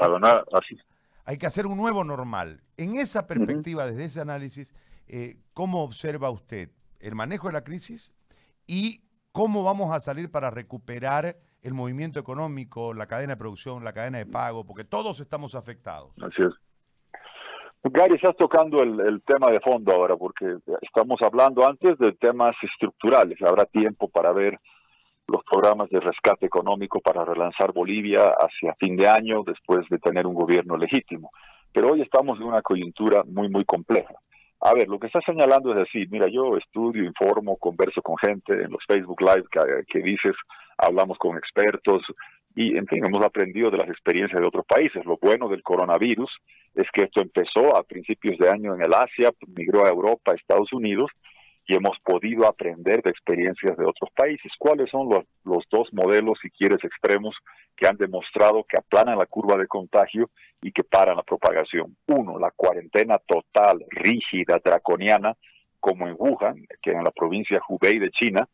hay 1.28 1.38
que 1.38 1.46
hacer 1.46 1.68
un 1.68 1.76
nuevo 1.76 2.06
normal. 2.06 2.62
En 2.78 2.96
esa 2.96 3.28
perspectiva, 3.28 3.86
desde 3.86 4.06
ese 4.06 4.22
análisis, 4.22 4.74
eh, 5.10 5.36
¿cómo 5.54 5.84
observa 5.84 6.30
usted 6.30 6.70
el 7.02 7.16
manejo 7.16 7.48
de 7.48 7.54
la 7.54 7.66
crisis 7.66 8.14
y 8.66 9.02
cómo 9.34 9.66
vamos 9.66 9.92
a 9.92 10.00
salir 10.00 10.32
para 10.32 10.50
recuperar 10.52 11.36
el 11.62 11.74
movimiento 11.74 12.18
económico, 12.18 12.94
la 12.94 13.08
cadena 13.08 13.34
de 13.34 13.38
producción, 13.38 13.84
la 13.84 13.92
cadena 13.92 14.20
de 14.20 14.26
pago? 14.26 14.66
Porque 14.66 14.86
todos 14.86 15.20
estamos 15.20 15.54
afectados. 15.54 16.14
Así 16.22 16.44
es. 16.44 16.54
Gary, 17.84 18.16
estás 18.16 18.38
tocando 18.38 18.82
el, 18.82 19.22
tema 19.24 19.52
de 19.52 19.60
fondo 19.60 19.92
ahora, 19.92 20.16
porque 20.16 20.58
estamos 20.82 21.22
hablando 21.22 21.68
antes 21.68 21.98
de 21.98 22.14
temas 22.14 22.56
estructurales. 22.62 23.38
Habrá 23.42 23.66
tiempo 23.66 24.08
para 24.08 24.32
ver 24.32 24.58
los 25.28 25.44
programas 25.44 25.90
de 25.90 26.00
rescate 26.00 26.46
económico 26.46 27.02
para 27.02 27.26
relanzar 27.26 27.74
Bolivia 27.74 28.34
hacia 28.40 28.76
fin 28.76 28.96
de 28.96 29.08
año, 29.08 29.44
después 29.46 29.88
de 29.90 30.00
tener 30.00 30.26
un 30.26 30.34
gobierno 30.34 30.78
legítimo. 30.78 31.32
Pero 31.74 31.92
hoy 31.92 32.02
estamos 32.02 32.40
en 32.40 32.46
una 32.46 32.62
coyuntura 32.62 33.24
muy, 33.26 33.50
muy 33.50 33.66
compleja. 33.66 34.16
A 34.62 34.74
ver, 34.74 34.88
lo 34.88 34.98
que 35.00 35.08
está 35.08 35.20
señalando 35.22 35.72
es 35.72 35.78
decir, 35.78 36.08
mira, 36.10 36.28
yo 36.28 36.58
estudio, 36.58 37.04
informo, 37.04 37.58
converso 37.58 38.02
con 38.02 38.16
gente 38.18 38.54
en 38.54 38.72
los 38.72 38.84
Facebook 38.88 39.22
Live 39.22 39.46
que, 39.88 40.00
dices, 40.00 40.36
hablamos 40.78 41.18
con 41.20 41.38
expertos 41.38 42.04
y, 42.56 42.76
en 42.76 42.88
fin, 42.88 43.06
hemos 43.06 43.24
aprendido 43.24 43.70
de 43.70 43.78
las 43.78 43.90
experiencias 43.90 44.42
de 44.42 44.48
otros 44.48 44.66
países. 44.66 45.06
Lo 45.06 45.18
bueno 45.22 45.48
del 45.50 45.62
coronavirus 45.62 46.32
es 46.74 46.88
que 46.92 47.04
esto 47.04 47.22
empezó 47.22 47.78
a 47.78 47.84
principios 47.84 48.38
de 48.40 48.50
año 48.50 48.74
en 48.74 48.82
el 48.82 48.94
Asia, 48.94 49.32
migró 49.48 49.86
a 49.86 49.90
Europa, 49.90 50.34
Estados 50.34 50.74
Unidos 50.74 51.12
y 51.68 51.76
hemos 51.76 52.00
podido 52.00 52.48
aprender 52.48 53.04
de 53.04 53.10
experiencias 53.10 53.76
de 53.78 53.86
otros 53.86 54.10
países. 54.16 54.52
¿Cuáles 54.58 54.90
son 54.90 55.10
los, 55.10 55.26
dos 55.70 55.90
modelos, 55.92 56.40
si 56.42 56.50
quieres, 56.50 56.82
extremos 56.82 57.36
que 57.76 57.88
han 57.88 57.98
demostrado 57.98 58.64
que 58.64 58.78
aplanan 58.78 59.18
la 59.18 59.26
curva 59.26 59.58
de 59.58 59.68
contagio 59.68 60.30
y 60.62 60.72
que 60.72 60.86
paran 60.86 61.18
la 61.18 61.24
propagación? 61.24 61.98
Uno, 62.08 62.40
la 62.40 62.52
cuarentena 62.52 63.20
total, 63.20 63.84
rígida, 63.90 64.62
draconiana, 64.64 65.36
como 65.82 66.08
en 66.08 66.16
Wuhan, 66.18 66.66
que 66.82 66.92
en 66.92 67.04
la 67.04 67.12
provincia 67.12 67.62
Hubei 67.68 68.00
de 68.00 68.12
China, 68.12 68.48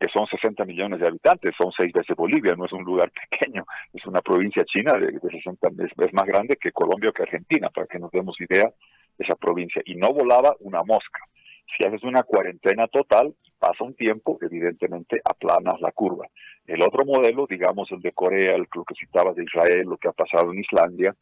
que 0.00 0.08
son 0.12 0.26
60 0.26 0.64
millones 0.64 0.98
de 0.98 1.06
habitantes, 1.06 1.54
son 1.56 1.70
seis 1.70 1.92
veces 1.92 2.16
Bolivia, 2.16 2.54
no 2.56 2.64
es 2.64 2.72
un 2.72 2.82
lugar 2.82 3.12
pequeño, 3.30 3.64
es 3.92 4.04
una 4.06 4.22
provincia 4.22 4.64
china 4.64 4.94
de, 4.94 5.06
de 5.12 5.30
60 5.30 5.68
es 6.04 6.14
más 6.14 6.26
grande 6.26 6.56
que 6.56 6.72
Colombia 6.72 7.10
o 7.10 7.12
que 7.12 7.22
Argentina, 7.22 7.68
para 7.70 7.86
que 7.86 8.00
nos 8.00 8.10
demos 8.10 8.40
idea 8.40 8.64
de 8.64 9.24
esa 9.24 9.36
provincia. 9.36 9.82
Y 9.84 9.94
no 9.94 10.12
volaba 10.12 10.56
una 10.60 10.82
mosca 10.82 11.20
si 11.76 11.86
haces 11.86 12.02
una 12.02 12.22
cuarentena 12.22 12.86
total, 12.88 13.34
pasa 13.58 13.84
un 13.84 13.94
tiempo, 13.94 14.38
evidentemente 14.40 15.20
aplanas 15.24 15.80
la 15.80 15.92
curva. 15.92 16.26
El 16.66 16.82
otro 16.82 17.04
modelo, 17.04 17.46
digamos 17.48 17.90
el 17.92 18.00
de 18.00 18.12
Corea, 18.12 18.54
el 18.54 18.66
que 18.68 18.94
citabas 18.98 19.36
de 19.36 19.44
Israel, 19.44 19.86
lo 19.86 19.96
que 19.96 20.08
ha 20.08 20.12
pasado 20.12 20.52
en 20.52 20.60
Islandia, 20.60 21.14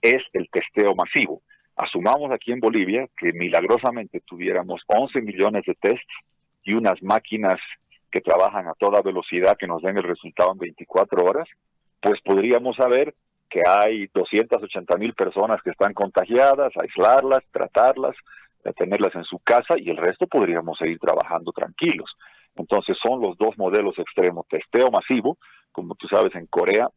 es 0.00 0.22
el 0.32 0.48
testeo 0.50 0.94
masivo. 0.94 1.42
Asumamos 1.76 2.30
aquí 2.30 2.52
en 2.52 2.60
Bolivia 2.60 3.08
que 3.16 3.32
milagrosamente 3.32 4.20
tuviéramos 4.20 4.82
11 4.86 5.20
millones 5.22 5.64
de 5.66 5.74
tests 5.74 6.14
y 6.62 6.74
unas 6.74 7.02
máquinas 7.02 7.58
que 8.10 8.20
trabajan 8.20 8.68
a 8.68 8.74
toda 8.74 9.02
velocidad 9.02 9.56
que 9.58 9.66
nos 9.66 9.82
den 9.82 9.96
el 9.96 10.04
resultado 10.04 10.52
en 10.52 10.58
24 10.58 11.24
horas, 11.24 11.48
pues 12.00 12.20
podríamos 12.20 12.76
saber 12.76 13.14
que 13.50 13.62
hay 13.66 14.08
280 14.14 14.96
mil 14.98 15.14
personas 15.14 15.60
que 15.62 15.70
están 15.70 15.94
contagiadas, 15.94 16.72
aislarlas, 16.76 17.42
tratarlas, 17.50 18.14
tenerlas 18.72 19.14
en 19.14 19.24
su 19.24 19.38
casa 19.40 19.74
y 19.76 19.90
el 19.90 19.96
resto 19.96 20.26
podríamos 20.26 20.78
seguir 20.78 20.98
trabajando 20.98 21.52
tranquilos. 21.52 22.16
Entonces 22.56 22.96
son 23.02 23.20
los 23.20 23.36
dos 23.36 23.56
modelos 23.58 23.98
extremos. 23.98 24.46
Testeo 24.48 24.90
masivo, 24.90 25.38
como 25.72 25.94
tú 25.94 26.06
sabes, 26.08 26.34
en 26.34 26.46
Corea 26.46 26.88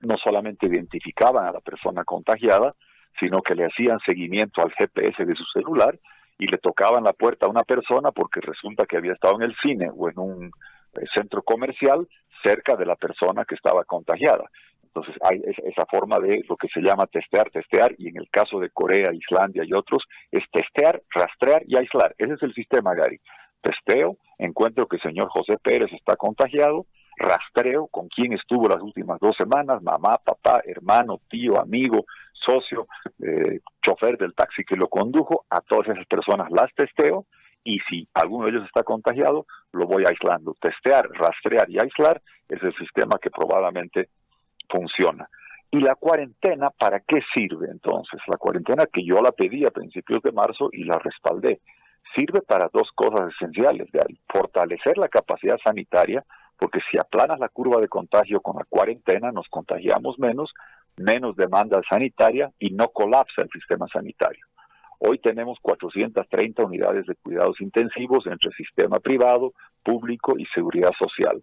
no 0.00 0.16
solamente 0.16 0.66
identificaban 0.66 1.46
a 1.46 1.52
la 1.52 1.60
persona 1.60 2.04
contagiada, 2.04 2.74
sino 3.18 3.42
que 3.42 3.54
le 3.54 3.66
hacían 3.66 3.98
seguimiento 4.06 4.62
al 4.62 4.72
GPS 4.72 5.24
de 5.24 5.34
su 5.34 5.44
celular 5.52 5.98
y 6.38 6.46
le 6.46 6.58
tocaban 6.58 7.02
la 7.02 7.12
puerta 7.12 7.46
a 7.46 7.50
una 7.50 7.64
persona 7.64 8.12
porque 8.12 8.40
resulta 8.40 8.86
que 8.86 8.96
había 8.96 9.12
estado 9.12 9.36
en 9.36 9.42
el 9.42 9.56
cine 9.60 9.90
o 9.92 10.08
en 10.08 10.18
un 10.18 10.44
eh, 10.46 11.04
centro 11.12 11.42
comercial 11.42 12.06
cerca 12.44 12.76
de 12.76 12.86
la 12.86 12.94
persona 12.94 13.44
que 13.44 13.56
estaba 13.56 13.84
contagiada. 13.84 14.44
Entonces 14.88 15.16
hay 15.22 15.42
esa 15.44 15.86
forma 15.86 16.18
de 16.18 16.42
lo 16.48 16.56
que 16.56 16.68
se 16.68 16.80
llama 16.80 17.06
testear, 17.06 17.50
testear, 17.50 17.94
y 17.98 18.08
en 18.08 18.16
el 18.16 18.28
caso 18.30 18.58
de 18.58 18.70
Corea, 18.70 19.12
Islandia 19.12 19.62
y 19.64 19.72
otros, 19.72 20.04
es 20.32 20.42
testear, 20.50 21.02
rastrear 21.10 21.62
y 21.66 21.76
aislar. 21.76 22.14
Ese 22.18 22.34
es 22.34 22.42
el 22.42 22.54
sistema, 22.54 22.94
Gary. 22.94 23.20
Testeo, 23.60 24.16
encuentro 24.38 24.86
que 24.86 24.96
el 24.96 25.02
señor 25.02 25.28
José 25.28 25.56
Pérez 25.62 25.92
está 25.92 26.16
contagiado, 26.16 26.86
rastreo 27.16 27.88
con 27.88 28.08
quién 28.08 28.32
estuvo 28.32 28.68
las 28.68 28.80
últimas 28.80 29.18
dos 29.20 29.36
semanas, 29.36 29.82
mamá, 29.82 30.18
papá, 30.24 30.62
hermano, 30.64 31.20
tío, 31.28 31.60
amigo, 31.60 32.04
socio, 32.32 32.86
eh, 33.20 33.60
chofer 33.82 34.16
del 34.16 34.34
taxi 34.34 34.64
que 34.64 34.76
lo 34.76 34.88
condujo, 34.88 35.44
a 35.50 35.60
todas 35.60 35.88
esas 35.88 36.06
personas 36.06 36.50
las 36.50 36.72
testeo 36.74 37.26
y 37.64 37.80
si 37.80 38.08
alguno 38.14 38.46
de 38.46 38.52
ellos 38.52 38.66
está 38.66 38.82
contagiado, 38.82 39.46
lo 39.72 39.86
voy 39.86 40.04
aislando. 40.08 40.54
Testear, 40.60 41.08
rastrear 41.10 41.68
y 41.68 41.78
aislar 41.78 42.22
es 42.48 42.62
el 42.62 42.74
sistema 42.76 43.18
que 43.20 43.30
probablemente 43.30 44.08
funciona. 44.68 45.28
¿Y 45.70 45.80
la 45.80 45.94
cuarentena 45.96 46.70
para 46.70 47.00
qué 47.00 47.20
sirve 47.34 47.68
entonces? 47.70 48.20
La 48.26 48.38
cuarentena 48.38 48.86
que 48.86 49.04
yo 49.04 49.20
la 49.20 49.32
pedí 49.32 49.66
a 49.66 49.70
principios 49.70 50.22
de 50.22 50.32
marzo 50.32 50.70
y 50.72 50.84
la 50.84 50.98
respaldé, 50.98 51.60
sirve 52.16 52.40
para 52.40 52.70
dos 52.72 52.90
cosas 52.94 53.34
esenciales, 53.34 53.88
fortalecer 54.32 54.96
la 54.96 55.08
capacidad 55.08 55.58
sanitaria, 55.62 56.24
porque 56.56 56.80
si 56.90 56.98
aplanas 56.98 57.38
la 57.38 57.50
curva 57.50 57.80
de 57.80 57.88
contagio 57.88 58.40
con 58.40 58.56
la 58.56 58.64
cuarentena, 58.64 59.30
nos 59.30 59.46
contagiamos 59.48 60.18
menos, 60.18 60.54
menos 60.96 61.36
demanda 61.36 61.82
sanitaria 61.88 62.50
y 62.58 62.70
no 62.70 62.88
colapsa 62.88 63.42
el 63.42 63.50
sistema 63.50 63.86
sanitario. 63.92 64.46
Hoy 65.00 65.18
tenemos 65.18 65.58
430 65.60 66.64
unidades 66.64 67.06
de 67.06 67.14
cuidados 67.14 67.60
intensivos 67.60 68.26
entre 68.26 68.50
sistema 68.52 68.98
privado, 69.00 69.52
público 69.84 70.36
y 70.38 70.46
seguridad 70.46 70.92
social 70.98 71.42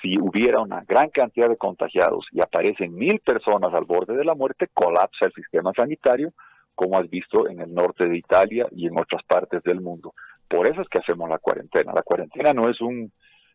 si 0.00 0.18
hubiera 0.18 0.60
una 0.60 0.84
gran 0.86 1.10
cantidad 1.10 1.48
de 1.48 1.56
contagiados 1.56 2.26
y 2.32 2.40
aparecen 2.40 2.94
mil 2.94 3.20
personas 3.20 3.72
al 3.74 3.84
borde 3.84 4.16
de 4.16 4.24
la 4.24 4.34
muerte, 4.34 4.68
colapsa 4.72 5.26
el 5.26 5.32
sistema 5.32 5.72
sanitario, 5.76 6.32
como 6.74 6.98
has 6.98 7.10
visto 7.10 7.48
en 7.48 7.60
el 7.60 7.74
norte 7.74 8.08
de 8.08 8.16
Italia 8.16 8.66
y 8.70 8.86
en 8.86 8.98
otras 8.98 9.22
partes 9.24 9.62
del 9.64 9.80
mundo. 9.80 10.14
Por 10.48 10.66
eso 10.66 10.80
es 10.80 10.88
que 10.88 10.98
hacemos 10.98 11.28
la 11.28 11.38
cuarentena. 11.38 11.92
La 11.92 12.02
cuarentena 12.02 12.52
no 12.52 12.68
es 12.70 12.80
un 12.80 13.12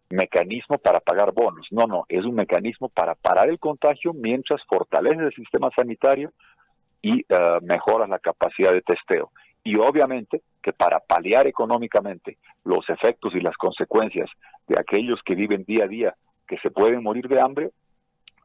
mecanismo 0.09 0.77
para 0.77 0.99
pagar 0.99 1.31
bonos, 1.31 1.65
no, 1.71 1.87
no, 1.87 2.05
es 2.07 2.23
un 2.25 2.35
mecanismo 2.35 2.89
para 2.89 3.15
parar 3.15 3.49
el 3.49 3.57
contagio 3.57 4.13
mientras 4.13 4.61
fortaleces 4.67 5.21
el 5.21 5.33
sistema 5.33 5.69
sanitario 5.75 6.31
y 7.01 7.21
uh, 7.33 7.63
mejoras 7.63 8.09
la 8.09 8.19
capacidad 8.19 8.73
de 8.73 8.81
testeo. 8.81 9.31
Y 9.63 9.77
obviamente 9.77 10.41
que 10.61 10.73
para 10.73 10.99
paliar 10.99 11.47
económicamente 11.47 12.37
los 12.63 12.87
efectos 12.89 13.33
y 13.33 13.39
las 13.39 13.55
consecuencias 13.55 14.29
de 14.67 14.75
aquellos 14.79 15.21
que 15.23 15.35
viven 15.35 15.63
día 15.63 15.85
a 15.85 15.87
día 15.87 16.15
que 16.47 16.57
se 16.57 16.71
pueden 16.71 17.03
morir 17.03 17.27
de 17.27 17.41
hambre, 17.41 17.71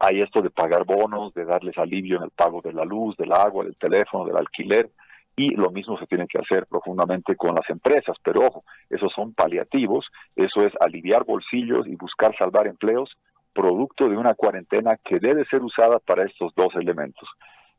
hay 0.01 0.21
esto 0.21 0.43
de 0.43 0.51
pagar 0.51 0.85
bonos, 0.85 1.35
de 1.35 1.45
darles 1.45 1.77
alivio 1.77 2.19
en 2.19 2.25
el 2.25 2.31
pago 2.31 2.61
de 2.63 2.73
la 2.73 2.85
luz, 2.85 3.17
del 3.17 3.33
agua, 3.33 3.65
del 3.65 3.77
teléfono, 3.77 4.25
del 4.25 4.37
alquiler, 4.37 4.91
y 5.37 5.51
lo 5.55 5.71
mismo 5.71 5.99
se 5.99 6.07
tiene 6.07 6.27
que 6.27 6.39
hacer 6.39 6.67
profundamente 6.67 7.37
con 7.37 7.55
las 7.55 7.69
empresas, 7.71 8.17
pero 8.23 8.47
ojo, 8.47 8.65
esos 8.91 9.13
son 9.13 9.35
paliativos, 9.35 10.07
eso 10.35 10.63
es 10.63 10.73
aliviar 10.81 11.25
bolsillos 11.25 11.87
y 11.87 11.95
buscar 11.95 12.37
salvar 12.37 12.67
empleos, 12.67 13.17
producto 13.53 14.09
de 14.09 14.17
una 14.17 14.35
cuarentena 14.35 14.97
que 14.97 15.19
debe 15.21 15.45
ser 15.47 15.63
usada 15.63 15.99
para 16.01 16.25
estos 16.25 16.53
dos 16.57 16.75
elementos. 16.75 17.29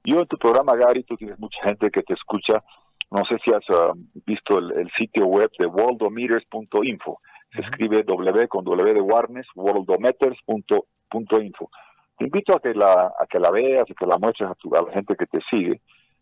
Yo 0.04 0.22
en 0.22 0.28
tu 0.28 0.38
programa, 0.38 0.76
Gary, 0.76 1.04
tú 1.04 1.18
tienes 1.18 1.38
mucha 1.38 1.62
gente 1.64 1.92
que 1.92 2.04
te 2.04 2.14
escucha, 2.14 2.64
no 3.12 3.26
sé 3.26 3.38
si 3.44 3.54
has 3.54 3.64
ah, 3.70 3.94
visto 4.26 4.58
el, 4.60 4.90
sitio 4.98 5.26
web 5.26 5.52
de 5.58 5.66
worldometers.info 5.66 7.20
se 7.54 7.62
escribe 7.62 8.04
W 8.04 8.48
con 8.48 8.66
W 8.66 8.94
de 8.94 9.02
Warnes, 9.02 9.48
worldometers.info. 9.56 11.70
Te 12.18 12.26
invito 12.26 12.56
a 12.56 12.60
que 12.60 12.74
la, 12.74 13.14
a 13.18 13.26
que 13.30 13.40
la 13.40 13.50
veas, 13.50 13.90
y 13.90 13.96
que 13.96 14.06
la 14.06 14.18
muestres 14.18 14.50
a, 14.50 14.56
tu, 14.56 14.76
a 14.76 14.82
la 14.82 14.92
gente 14.92 15.16
que 15.16 15.26
te 15.26 15.40
sigue, 15.50 15.80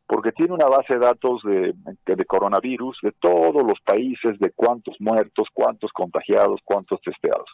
porque 0.08 0.32
tiene 0.32 0.54
una 0.54 0.68
base 0.68 0.94
de 0.94 1.00
datos 1.00 1.42
de, 1.44 1.74
de, 2.06 2.26
coronavirus 2.26 2.98
de 3.02 3.12
todos 3.20 3.64
los 3.64 3.80
países, 3.82 4.40
de 4.40 4.52
cuántos 4.52 4.96
muertos, 5.02 5.48
cuántos 5.54 5.92
contagiados, 5.92 6.62
cuántos 6.64 7.02
testeados. 7.02 7.50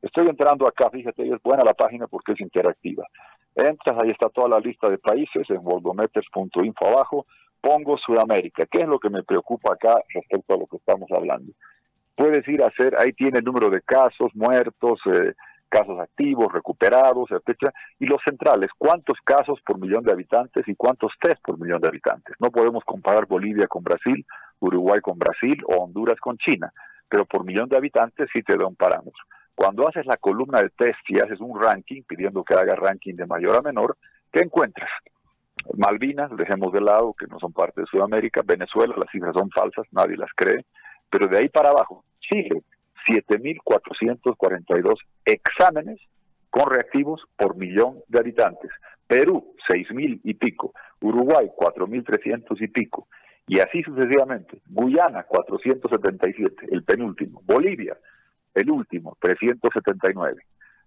Estoy 0.00 0.28
entrando 0.28 0.66
acá, 0.66 0.88
fíjate, 0.90 1.28
es 1.28 1.42
buena 1.42 1.62
la 1.62 1.74
página 1.74 2.06
porque 2.06 2.32
es 2.32 2.40
interactiva. 2.40 3.06
Entras, 3.54 3.98
ahí 4.02 4.10
está 4.10 4.30
toda 4.30 4.48
la 4.48 4.60
lista 4.60 4.88
de 4.88 4.96
países 4.96 5.50
en 5.50 5.58
worldometers.info 5.58 6.86
abajo, 6.86 7.26
pongo 7.60 7.98
Sudamérica. 7.98 8.64
¿Qué 8.64 8.80
es 8.80 8.88
lo 8.88 8.98
que 8.98 9.10
me 9.10 9.22
preocupa 9.22 9.74
acá 9.74 10.02
respecto 10.14 10.54
a 10.54 10.56
lo 10.56 10.66
que 10.66 10.78
estamos 10.78 11.10
hablando? 11.10 11.52
Puedes 12.20 12.46
ir 12.48 12.62
a 12.62 12.66
hacer, 12.66 12.94
ahí 12.98 13.14
tiene 13.14 13.38
el 13.38 13.44
número 13.46 13.70
de 13.70 13.80
casos, 13.80 14.30
muertos, 14.34 15.00
eh, 15.06 15.32
casos 15.70 15.98
activos, 15.98 16.52
recuperados, 16.52 17.30
etcétera, 17.30 17.72
y 17.98 18.04
los 18.04 18.20
centrales, 18.22 18.68
cuántos 18.76 19.16
casos 19.24 19.58
por 19.64 19.78
millón 19.78 20.04
de 20.04 20.12
habitantes 20.12 20.68
y 20.68 20.74
cuántos 20.74 21.14
test 21.18 21.40
por 21.42 21.58
millón 21.58 21.80
de 21.80 21.88
habitantes. 21.88 22.36
No 22.38 22.50
podemos 22.50 22.84
comparar 22.84 23.24
Bolivia 23.24 23.66
con 23.68 23.82
Brasil, 23.82 24.26
Uruguay 24.58 25.00
con 25.00 25.18
Brasil 25.18 25.62
o 25.66 25.82
Honduras 25.82 26.20
con 26.20 26.36
China, 26.36 26.70
pero 27.08 27.24
por 27.24 27.42
millón 27.42 27.70
de 27.70 27.78
habitantes 27.78 28.28
sí 28.34 28.42
te 28.42 28.54
da 28.54 28.66
un 28.66 28.76
parámetro. 28.76 29.24
Cuando 29.54 29.88
haces 29.88 30.04
la 30.04 30.18
columna 30.18 30.60
de 30.60 30.68
test 30.76 31.00
y 31.08 31.20
haces 31.20 31.40
un 31.40 31.58
ranking, 31.58 32.02
pidiendo 32.06 32.44
que 32.44 32.52
haga 32.52 32.76
ranking 32.76 33.14
de 33.14 33.26
mayor 33.26 33.56
a 33.56 33.62
menor, 33.62 33.96
¿qué 34.30 34.40
encuentras? 34.40 34.90
Malvinas, 35.72 36.36
dejemos 36.36 36.70
de 36.74 36.82
lado 36.82 37.14
que 37.18 37.26
no 37.28 37.38
son 37.38 37.54
parte 37.54 37.80
de 37.80 37.86
Sudamérica, 37.86 38.42
Venezuela, 38.44 38.94
las 38.98 39.10
cifras 39.10 39.32
son 39.34 39.48
falsas, 39.48 39.86
nadie 39.92 40.18
las 40.18 40.30
cree, 40.36 40.66
pero 41.08 41.26
de 41.26 41.38
ahí 41.38 41.48
para 41.48 41.70
abajo, 41.70 42.04
Chile, 42.20 42.62
7.442 43.08 44.94
exámenes 45.24 46.00
con 46.50 46.70
reactivos 46.70 47.22
por 47.36 47.56
millón 47.56 48.00
de 48.08 48.18
habitantes. 48.18 48.70
Perú, 49.06 49.54
6.000 49.68 50.20
y 50.22 50.34
pico. 50.34 50.72
Uruguay, 51.00 51.50
4.300 51.56 52.60
y 52.60 52.68
pico. 52.68 53.08
Y 53.46 53.58
así 53.58 53.82
sucesivamente. 53.82 54.60
Guyana, 54.66 55.24
477, 55.24 56.66
el 56.70 56.84
penúltimo. 56.84 57.42
Bolivia, 57.44 57.96
el 58.54 58.70
último, 58.70 59.16
379. 59.20 60.42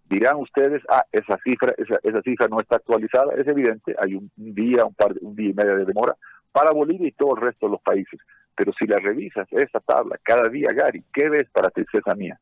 Dirán 0.05 0.37
ustedes, 0.37 0.81
ah, 0.89 1.03
esa 1.11 1.37
cifra, 1.43 1.73
esa, 1.77 1.99
esa 2.03 2.21
cifra 2.21 2.47
no 2.47 2.59
está 2.59 2.77
actualizada. 2.77 3.33
Es 3.35 3.47
evidente, 3.47 3.95
hay 3.99 4.15
un, 4.15 4.31
día, 4.35 4.85
un, 4.85 4.93
par, 4.93 5.13
un 5.21 5.35
día 5.35 5.49
y 5.49 5.53
medio 5.53 5.75
de 5.75 5.85
demora 5.85 6.15
para 6.51 6.71
Bolivia 6.71 7.07
y 7.07 7.11
todo 7.11 7.35
el 7.35 7.41
resto 7.41 7.65
de 7.65 7.71
los 7.73 7.81
países. 7.81 8.19
Pero 8.55 8.72
si 8.77 8.86
la 8.86 8.98
revisas, 8.98 9.48
esa 9.51 9.79
tabla, 9.79 10.19
cada 10.24 10.50
día, 10.50 10.69
Gary, 10.74 11.03
¿qué 11.13 11.29
ves 11.29 11.50
para 11.51 11.69
tristeza 11.69 12.13
mía? 12.15 12.39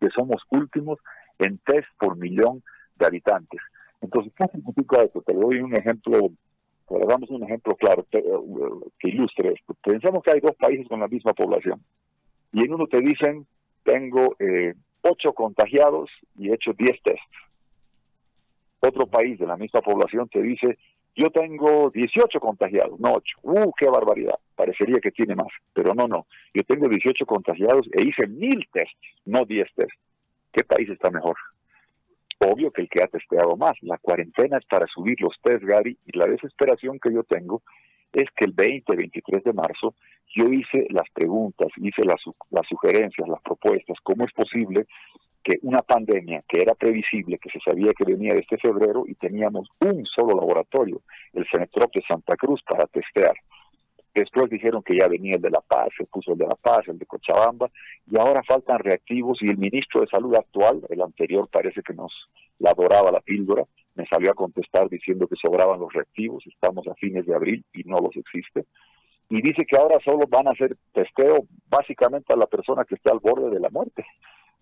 Que 0.00 0.08
somos 0.10 0.42
últimos 0.50 0.98
en 1.38 1.58
test 1.58 1.88
por 1.98 2.16
millón 2.16 2.62
de 2.96 3.06
habitantes. 3.06 3.60
Entonces, 4.00 4.32
¿qué 4.36 4.44
significa 4.52 5.02
esto? 5.02 5.22
Te 5.22 5.32
doy 5.32 5.60
un 5.60 5.74
ejemplo, 5.74 6.30
te 6.88 6.98
damos 7.06 7.30
un 7.30 7.42
ejemplo 7.42 7.74
claro 7.74 8.06
eh, 8.12 8.22
que 8.98 9.08
ilustre 9.08 9.54
esto. 9.54 9.74
Pensamos 9.82 10.22
que 10.22 10.32
hay 10.32 10.40
dos 10.40 10.54
países 10.56 10.86
con 10.88 11.00
la 11.00 11.08
misma 11.08 11.32
población. 11.32 11.82
Y 12.52 12.64
en 12.64 12.74
uno 12.74 12.86
te 12.86 13.00
dicen, 13.00 13.46
tengo 13.82 14.36
eh, 14.38 14.74
ocho 15.02 15.32
contagiados 15.32 16.10
y 16.36 16.50
he 16.50 16.54
hecho 16.54 16.72
diez 16.78 17.00
tests. 17.02 17.22
Otro 18.80 19.06
país 19.06 19.38
de 19.38 19.46
la 19.46 19.56
misma 19.56 19.80
población 19.80 20.28
te 20.28 20.42
dice, 20.42 20.78
yo 21.16 21.30
tengo 21.30 21.90
18 21.90 22.40
contagiados, 22.40 22.98
no 22.98 23.14
8. 23.14 23.36
¡Uh, 23.42 23.72
qué 23.78 23.88
barbaridad! 23.88 24.38
Parecería 24.56 24.98
que 25.00 25.12
tiene 25.12 25.34
más, 25.36 25.48
pero 25.72 25.94
no, 25.94 26.08
no. 26.08 26.26
Yo 26.52 26.62
tengo 26.64 26.88
18 26.88 27.24
contagiados 27.24 27.86
e 27.92 28.04
hice 28.04 28.26
mil 28.26 28.66
tests, 28.72 28.98
no 29.24 29.44
10 29.44 29.66
tests. 29.74 29.98
¿Qué 30.52 30.64
país 30.64 30.88
está 30.88 31.10
mejor? 31.10 31.36
Obvio 32.40 32.70
que 32.72 32.82
el 32.82 32.88
que 32.88 33.02
ha 33.02 33.06
testeado 33.06 33.56
más. 33.56 33.76
La 33.82 33.98
cuarentena 33.98 34.58
es 34.58 34.64
para 34.66 34.86
subir 34.88 35.20
los 35.20 35.34
test, 35.42 35.62
Gary, 35.62 35.96
y 36.04 36.18
la 36.18 36.26
desesperación 36.26 36.98
que 36.98 37.12
yo 37.12 37.22
tengo 37.22 37.62
es 38.12 38.28
que 38.36 38.44
el 38.44 38.52
20, 38.52 38.94
23 38.94 39.44
de 39.44 39.52
marzo 39.52 39.94
yo 40.34 40.52
hice 40.52 40.86
las 40.90 41.08
preguntas, 41.12 41.68
hice 41.76 42.04
las, 42.04 42.20
las 42.50 42.66
sugerencias, 42.68 43.28
las 43.28 43.40
propuestas, 43.42 43.98
cómo 44.02 44.24
es 44.24 44.32
posible 44.32 44.86
que 45.44 45.58
una 45.62 45.82
pandemia 45.82 46.42
que 46.48 46.62
era 46.62 46.74
previsible, 46.74 47.38
que 47.38 47.50
se 47.50 47.60
sabía 47.60 47.92
que 47.92 48.04
venía 48.04 48.32
de 48.32 48.40
este 48.40 48.56
febrero 48.56 49.04
y 49.06 49.14
teníamos 49.14 49.68
un 49.80 50.04
solo 50.06 50.34
laboratorio, 50.34 51.02
el 51.34 51.46
Cenetrop 51.52 51.92
de 51.94 52.02
Santa 52.08 52.34
Cruz, 52.36 52.62
para 52.66 52.86
testear. 52.86 53.34
Después 54.14 54.48
dijeron 54.48 54.82
que 54.82 54.96
ya 54.96 55.08
venía 55.08 55.34
el 55.34 55.42
de 55.42 55.50
La 55.50 55.60
Paz, 55.60 55.88
se 55.98 56.06
puso 56.06 56.32
el 56.32 56.38
de 56.38 56.46
La 56.46 56.54
Paz, 56.54 56.88
el 56.88 56.98
de 56.98 57.04
Cochabamba, 57.04 57.68
y 58.10 58.18
ahora 58.18 58.42
faltan 58.42 58.78
reactivos 58.78 59.42
y 59.42 59.48
el 59.48 59.58
ministro 59.58 60.00
de 60.00 60.06
Salud 60.06 60.34
actual, 60.34 60.82
el 60.88 61.02
anterior 61.02 61.48
parece 61.52 61.82
que 61.82 61.94
nos 61.94 62.12
la 62.58 62.70
adoraba 62.70 63.10
la 63.10 63.20
píldora, 63.20 63.64
me 63.96 64.06
salió 64.06 64.30
a 64.30 64.34
contestar 64.34 64.88
diciendo 64.88 65.26
que 65.26 65.36
sobraban 65.36 65.80
los 65.80 65.92
reactivos, 65.92 66.46
estamos 66.46 66.86
a 66.86 66.94
fines 66.94 67.26
de 67.26 67.34
abril 67.34 67.64
y 67.74 67.82
no 67.84 67.98
los 67.98 68.16
existe. 68.16 68.64
Y 69.28 69.42
dice 69.42 69.64
que 69.66 69.76
ahora 69.76 69.98
solo 70.04 70.26
van 70.28 70.48
a 70.48 70.52
hacer 70.52 70.76
testeo 70.92 71.46
básicamente 71.68 72.32
a 72.32 72.36
la 72.36 72.46
persona 72.46 72.84
que 72.84 72.94
está 72.94 73.10
al 73.12 73.18
borde 73.18 73.50
de 73.50 73.60
la 73.60 73.70
muerte. 73.70 74.04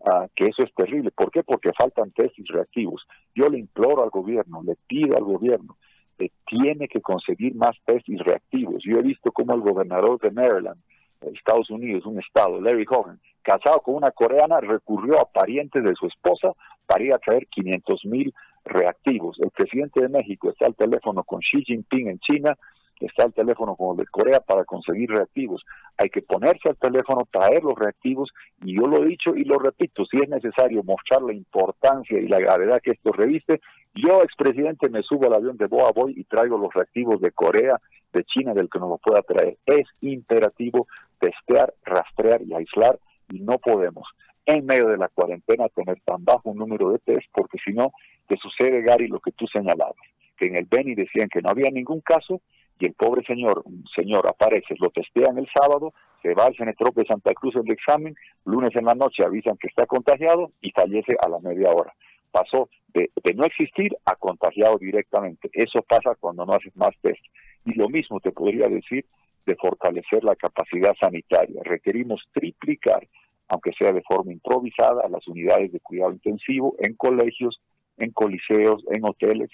Ah, 0.04 0.26
que 0.34 0.46
eso 0.46 0.62
es 0.62 0.74
terrible. 0.74 1.10
¿Por 1.12 1.30
qué? 1.30 1.42
Porque 1.44 1.72
faltan 1.72 2.10
testis 2.10 2.46
reactivos. 2.48 3.06
Yo 3.34 3.48
le 3.48 3.58
imploro 3.58 4.02
al 4.02 4.10
gobierno, 4.10 4.62
le 4.62 4.76
pido 4.86 5.16
al 5.16 5.24
gobierno, 5.24 5.76
que 6.18 6.32
tiene 6.46 6.88
que 6.88 7.00
conseguir 7.00 7.54
más 7.54 7.76
testis 7.84 8.18
reactivos. 8.18 8.82
Yo 8.84 8.98
he 8.98 9.02
visto 9.02 9.30
cómo 9.30 9.54
el 9.54 9.60
gobernador 9.60 10.20
de 10.20 10.30
Maryland, 10.30 10.80
Estados 11.20 11.70
Unidos, 11.70 12.04
un 12.04 12.18
estado, 12.18 12.60
Larry 12.60 12.84
Hogan, 12.88 13.20
casado 13.42 13.80
con 13.80 13.94
una 13.94 14.10
coreana, 14.10 14.60
recurrió 14.60 15.20
a 15.20 15.30
parientes 15.30 15.84
de 15.84 15.94
su 15.94 16.06
esposa 16.06 16.52
para 16.86 17.04
ir 17.04 17.12
a 17.12 17.18
traer 17.18 17.46
500 17.46 18.04
mil 18.06 18.34
reactivos. 18.64 19.38
El 19.40 19.50
presidente 19.50 20.00
de 20.00 20.08
México 20.08 20.50
está 20.50 20.66
al 20.66 20.74
teléfono 20.74 21.22
con 21.24 21.40
Xi 21.40 21.64
Jinping 21.64 22.08
en 22.08 22.18
China 22.18 22.56
está 23.06 23.24
el 23.24 23.32
teléfono 23.32 23.76
como 23.76 23.92
el 23.92 23.98
de 23.98 24.06
Corea 24.06 24.40
para 24.40 24.64
conseguir 24.64 25.10
reactivos. 25.10 25.62
Hay 25.96 26.10
que 26.10 26.22
ponerse 26.22 26.68
al 26.68 26.76
teléfono, 26.76 27.26
traer 27.30 27.62
los 27.62 27.78
reactivos 27.78 28.30
y 28.62 28.76
yo 28.76 28.86
lo 28.86 29.02
he 29.02 29.06
dicho 29.06 29.34
y 29.34 29.44
lo 29.44 29.58
repito, 29.58 30.04
si 30.06 30.18
es 30.18 30.28
necesario 30.28 30.82
mostrar 30.82 31.22
la 31.22 31.32
importancia 31.32 32.18
y 32.18 32.28
la 32.28 32.40
gravedad 32.40 32.80
que 32.82 32.92
esto 32.92 33.12
reviste, 33.12 33.60
yo, 33.94 34.22
expresidente, 34.22 34.88
me 34.88 35.02
subo 35.02 35.26
al 35.26 35.34
avión 35.34 35.56
de 35.58 35.66
Boa 35.66 35.92
Boy 35.92 36.14
y 36.16 36.24
traigo 36.24 36.56
los 36.56 36.72
reactivos 36.72 37.20
de 37.20 37.30
Corea, 37.30 37.78
de 38.12 38.24
China, 38.24 38.54
del 38.54 38.70
que 38.70 38.78
nos 38.78 38.88
lo 38.88 38.98
pueda 38.98 39.22
traer. 39.22 39.58
Es 39.66 39.86
imperativo 40.00 40.86
testear, 41.18 41.74
rastrear 41.84 42.40
y 42.42 42.54
aislar 42.54 42.98
y 43.30 43.40
no 43.40 43.58
podemos 43.58 44.08
en 44.46 44.66
medio 44.66 44.88
de 44.88 44.96
la 44.96 45.08
cuarentena 45.08 45.68
tener 45.68 46.00
tan 46.04 46.24
bajo 46.24 46.50
un 46.50 46.58
número 46.58 46.90
de 46.90 46.98
test 46.98 47.26
porque 47.32 47.58
si 47.64 47.72
no 47.72 47.92
te 48.26 48.36
sucede 48.36 48.82
Gary 48.82 49.06
lo 49.06 49.20
que 49.20 49.30
tú 49.32 49.46
señalabas 49.46 49.94
que 50.36 50.46
en 50.46 50.56
el 50.56 50.66
Beni 50.68 50.94
decían 50.94 51.28
que 51.28 51.40
no 51.40 51.50
había 51.50 51.70
ningún 51.70 52.00
caso 52.00 52.40
y 52.78 52.86
el 52.86 52.94
pobre 52.94 53.24
señor, 53.24 53.64
señor 53.94 54.26
aparece, 54.26 54.74
lo 54.78 54.90
testean 54.90 55.38
el 55.38 55.48
sábado, 55.54 55.92
se 56.22 56.34
va 56.34 56.46
al 56.46 56.56
Cenetrop 56.56 56.96
de 56.96 57.04
Santa 57.04 57.34
Cruz 57.34 57.56
el 57.56 57.70
examen, 57.70 58.14
lunes 58.44 58.74
en 58.76 58.84
la 58.84 58.94
noche 58.94 59.24
avisan 59.24 59.56
que 59.56 59.68
está 59.68 59.86
contagiado 59.86 60.52
y 60.60 60.70
fallece 60.70 61.16
a 61.20 61.28
la 61.28 61.40
media 61.40 61.70
hora. 61.70 61.92
Pasó 62.30 62.68
de, 62.94 63.10
no 63.34 63.44
existir 63.44 63.94
a 64.04 64.16
contagiado 64.16 64.78
directamente. 64.78 65.50
Eso 65.52 65.82
pasa 65.82 66.14
cuando 66.18 66.46
no 66.46 66.54
haces 66.54 66.74
más 66.76 66.94
test. 67.02 67.20
Y 67.64 67.74
lo 67.74 67.88
mismo 67.88 68.20
te 68.20 68.32
podría 68.32 68.68
decir 68.68 69.04
de 69.46 69.56
fortalecer 69.56 70.24
la 70.24 70.36
capacidad 70.36 70.94
sanitaria. 71.00 71.60
Requerimos 71.64 72.22
triplicar, 72.32 73.06
aunque 73.48 73.72
sea 73.72 73.92
de 73.92 74.02
forma 74.02 74.32
improvisada, 74.32 75.08
las 75.08 75.26
unidades 75.26 75.72
de 75.72 75.80
cuidado 75.80 76.12
intensivo 76.12 76.74
en 76.78 76.94
colegios, 76.94 77.60
en 77.98 78.12
coliseos, 78.12 78.82
en 78.90 79.04
hoteles, 79.04 79.50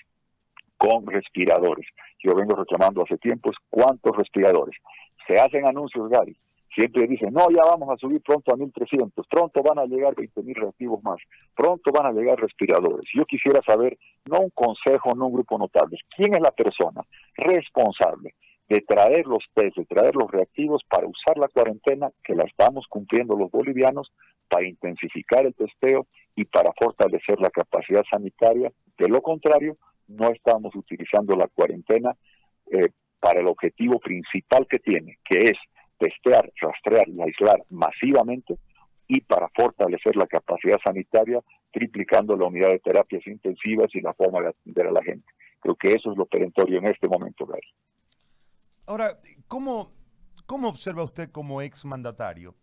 con 0.78 1.06
respiradores. 1.06 1.86
Yo 2.22 2.34
vengo 2.34 2.56
reclamando 2.56 3.02
hace 3.02 3.18
tiempo 3.18 3.50
cuántos 3.68 4.16
respiradores. 4.16 4.76
Se 5.26 5.38
hacen 5.38 5.66
anuncios, 5.66 6.08
Gary. 6.08 6.36
Siempre 6.74 7.06
dicen, 7.06 7.32
no, 7.32 7.50
ya 7.50 7.62
vamos 7.64 7.88
a 7.90 7.96
subir 7.96 8.22
pronto 8.22 8.52
a 8.52 8.56
1.300, 8.56 9.10
pronto 9.28 9.62
van 9.62 9.78
a 9.78 9.86
llegar 9.86 10.14
20.000 10.14 10.54
reactivos 10.54 11.02
más, 11.02 11.18
pronto 11.56 11.90
van 11.90 12.06
a 12.06 12.12
llegar 12.12 12.38
respiradores. 12.38 13.04
Yo 13.14 13.24
quisiera 13.24 13.60
saber, 13.66 13.98
no 14.26 14.40
un 14.40 14.50
consejo, 14.50 15.14
no 15.14 15.26
un 15.26 15.34
grupo 15.34 15.58
notable, 15.58 15.98
quién 16.14 16.34
es 16.34 16.40
la 16.40 16.52
persona 16.52 17.02
responsable 17.36 18.34
de 18.68 18.82
traer 18.82 19.26
los 19.26 19.42
test, 19.54 19.76
de 19.76 19.86
traer 19.86 20.14
los 20.14 20.30
reactivos 20.30 20.82
para 20.88 21.06
usar 21.06 21.38
la 21.38 21.48
cuarentena 21.48 22.10
que 22.22 22.34
la 22.34 22.44
estamos 22.44 22.86
cumpliendo 22.86 23.34
los 23.34 23.50
bolivianos, 23.50 24.12
para 24.48 24.66
intensificar 24.66 25.46
el 25.46 25.54
testeo 25.54 26.06
y 26.36 26.44
para 26.44 26.72
fortalecer 26.72 27.40
la 27.40 27.50
capacidad 27.50 28.04
sanitaria. 28.10 28.70
De 28.96 29.08
lo 29.08 29.20
contrario, 29.22 29.76
no 30.08 30.30
estamos 30.30 30.74
utilizando 30.74 31.36
la 31.36 31.48
cuarentena 31.48 32.16
eh, 32.70 32.90
para 33.20 33.40
el 33.40 33.46
objetivo 33.46 33.98
principal 33.98 34.66
que 34.68 34.78
tiene, 34.78 35.18
que 35.24 35.42
es 35.44 35.58
testear, 35.98 36.50
rastrear 36.60 37.08
y 37.08 37.20
aislar 37.20 37.64
masivamente 37.70 38.58
y 39.06 39.20
para 39.22 39.48
fortalecer 39.54 40.16
la 40.16 40.26
capacidad 40.26 40.78
sanitaria, 40.84 41.40
triplicando 41.72 42.36
la 42.36 42.46
unidad 42.46 42.68
de 42.68 42.78
terapias 42.78 43.26
intensivas 43.26 43.94
y 43.94 44.00
la 44.00 44.14
forma 44.14 44.40
de 44.40 44.48
atender 44.48 44.86
a 44.86 44.92
la 44.92 45.02
gente. 45.02 45.26
Creo 45.60 45.74
que 45.74 45.94
eso 45.94 46.12
es 46.12 46.18
lo 46.18 46.26
perentorio 46.26 46.78
en 46.78 46.86
este 46.86 47.08
momento, 47.08 47.46
Gary. 47.46 47.68
Ahora, 48.86 49.18
¿cómo, 49.48 49.92
¿cómo 50.46 50.68
observa 50.68 51.02
usted 51.02 51.30
como 51.30 51.60
ex 51.62 51.84
mandatario 51.84 52.54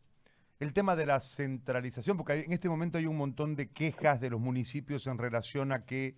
el 0.60 0.74
tema 0.74 0.96
de 0.96 1.06
la 1.06 1.20
centralización? 1.20 2.16
Porque 2.16 2.34
en 2.34 2.52
este 2.52 2.70
momento 2.70 2.98
hay 2.98 3.06
un 3.06 3.18
montón 3.18 3.56
de 3.56 3.72
quejas 3.72 4.22
de 4.22 4.30
los 4.30 4.40
municipios 4.40 5.08
en 5.08 5.18
relación 5.18 5.72
a 5.72 5.86
que 5.86 6.16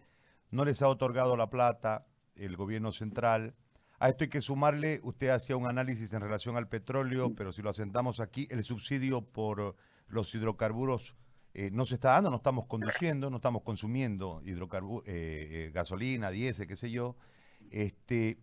no 0.52 0.66
les 0.66 0.82
ha 0.82 0.88
otorgado 0.88 1.36
la 1.38 1.50
plata 1.50 2.06
el 2.36 2.56
gobierno 2.56 2.92
central. 2.92 3.56
A 4.00 4.10
esto 4.10 4.24
hay 4.24 4.30
que 4.30 4.42
sumarle, 4.42 5.00
usted 5.04 5.30
hacía 5.30 5.58
un 5.58 5.68
análisis 5.68 6.14
en 6.14 6.22
relación 6.22 6.56
al 6.56 6.68
petróleo, 6.68 7.34
pero 7.36 7.52
si 7.52 7.62
lo 7.62 7.70
asentamos 7.70 8.20
aquí, 8.20 8.48
el 8.52 8.64
subsidio 8.64 9.22
por 9.22 9.76
los 10.08 10.34
hidrocarburos 10.36 11.16
eh, 11.54 11.72
no 11.72 11.86
se 11.86 11.96
está 11.96 12.12
dando, 12.12 12.30
no 12.30 12.38
estamos 12.38 12.68
conduciendo, 12.68 13.30
no 13.32 13.38
estamos 13.38 13.64
consumiendo 13.64 14.42
hidrocarburos, 14.46 15.08
eh, 15.08 15.48
eh, 15.50 15.72
gasolina, 15.74 16.30
diésel, 16.30 16.68
qué 16.68 16.76
sé 16.76 16.92
yo. 16.92 17.16
Este, 17.72 18.38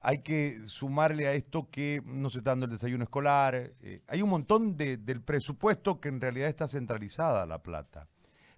hay 0.00 0.22
que 0.22 0.62
sumarle 0.64 1.26
a 1.26 1.34
esto 1.34 1.68
que 1.70 2.02
no 2.04 2.30
se 2.30 2.38
está 2.38 2.52
dando 2.52 2.64
el 2.64 2.72
desayuno 2.72 3.04
escolar. 3.04 3.54
Eh, 3.54 4.02
hay 4.06 4.22
un 4.22 4.30
montón 4.30 4.76
de, 4.76 4.96
del 4.96 5.20
presupuesto 5.20 6.00
que 6.00 6.08
en 6.08 6.20
realidad 6.20 6.48
está 6.48 6.68
centralizada 6.68 7.44
la 7.46 7.62
plata. 7.62 8.08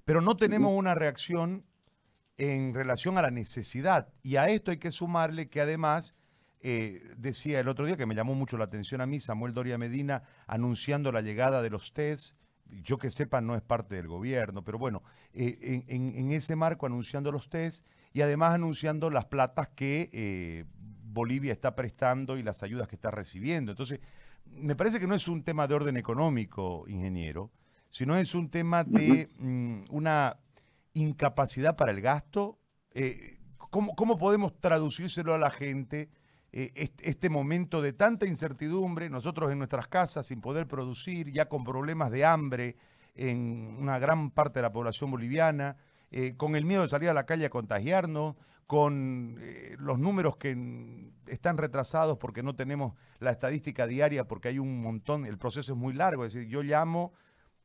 Pero 0.04 0.20
no 0.20 0.36
tenemos 0.36 0.72
una 0.76 0.94
reacción 0.94 1.64
en 2.38 2.74
relación 2.74 3.18
a 3.18 3.22
la 3.22 3.30
necesidad. 3.30 4.08
Y 4.22 4.36
a 4.36 4.46
esto 4.46 4.70
hay 4.70 4.78
que 4.78 4.90
sumarle 4.90 5.48
que 5.48 5.60
además, 5.60 6.14
eh, 6.60 7.02
decía 7.16 7.60
el 7.60 7.68
otro 7.68 7.84
día 7.84 7.96
que 7.96 8.06
me 8.06 8.14
llamó 8.14 8.34
mucho 8.34 8.56
la 8.56 8.64
atención 8.64 9.00
a 9.00 9.06
mí, 9.06 9.20
Samuel 9.20 9.54
Doria 9.54 9.78
Medina, 9.78 10.22
anunciando 10.46 11.12
la 11.12 11.20
llegada 11.20 11.62
de 11.62 11.70
los 11.70 11.92
test. 11.92 12.36
Yo 12.66 12.98
que 12.98 13.10
sepa, 13.10 13.40
no 13.40 13.54
es 13.54 13.62
parte 13.62 13.96
del 13.96 14.08
gobierno, 14.08 14.64
pero 14.64 14.78
bueno, 14.78 15.02
eh, 15.34 15.84
en, 15.88 16.30
ese 16.32 16.56
marco 16.56 16.86
anunciando 16.86 17.30
los 17.30 17.50
test 17.50 17.84
y 18.14 18.22
además 18.22 18.54
anunciando 18.54 19.10
las 19.10 19.26
platas 19.26 19.68
que 19.74 20.66
Bolivia 21.12 21.52
está 21.52 21.74
prestando 21.74 22.38
y 22.38 22.42
las 22.42 22.62
ayudas 22.62 22.88
que 22.88 22.96
está 22.96 23.10
recibiendo. 23.10 23.72
Entonces, 23.72 24.00
me 24.46 24.74
parece 24.74 24.98
que 24.98 25.06
no 25.06 25.14
es 25.14 25.28
un 25.28 25.42
tema 25.42 25.66
de 25.66 25.74
orden 25.74 25.96
económico, 25.96 26.84
ingeniero, 26.88 27.50
sino 27.90 28.16
es 28.16 28.34
un 28.34 28.48
tema 28.50 28.84
de 28.84 29.28
mm, 29.38 29.84
una 29.90 30.38
incapacidad 30.94 31.76
para 31.76 31.92
el 31.92 32.00
gasto. 32.00 32.58
Eh, 32.92 33.38
¿cómo, 33.70 34.18
podemos 34.18 34.58
traducírselo 34.60 35.34
a 35.34 35.38
la 35.38 35.50
gente 35.50 36.10
eh, 36.52 36.90
este, 36.98 37.30
momento 37.30 37.80
de 37.80 37.92
tanta 37.92 38.26
incertidumbre, 38.26 39.08
nosotros 39.08 39.50
en 39.50 39.58
nuestras 39.58 39.88
casas 39.88 40.26
sin 40.26 40.40
poder 40.40 40.66
producir, 40.66 41.32
ya 41.32 41.48
con 41.48 41.64
problemas 41.64 42.10
de 42.10 42.24
hambre 42.24 42.76
en 43.14 43.76
una 43.78 43.98
gran 43.98 44.30
parte 44.30 44.58
de 44.58 44.62
la 44.62 44.72
población 44.72 45.10
boliviana, 45.10 45.76
eh, 46.10 46.34
con 46.36 46.56
el 46.56 46.64
miedo 46.64 46.82
de 46.82 46.88
salir 46.90 47.08
a 47.08 47.14
la 47.14 47.24
calle 47.24 47.46
a 47.46 47.50
contagiarnos, 47.50 48.36
con 48.66 49.38
los 49.78 49.98
números 49.98 50.38
que 50.38 50.56
están 51.26 51.58
retrasados 51.58 52.16
porque 52.16 52.42
no 52.42 52.54
tenemos 52.54 52.94
la 53.18 53.30
estadística 53.30 53.86
diaria, 53.86 54.24
porque 54.26 54.48
hay 54.48 54.58
un 54.58 54.80
montón, 54.80 55.26
el 55.26 55.36
proceso 55.36 55.72
es 55.72 55.78
muy 55.78 55.92
largo, 55.92 56.24
es 56.24 56.32
decir, 56.32 56.48
yo 56.48 56.62
llamo, 56.62 57.12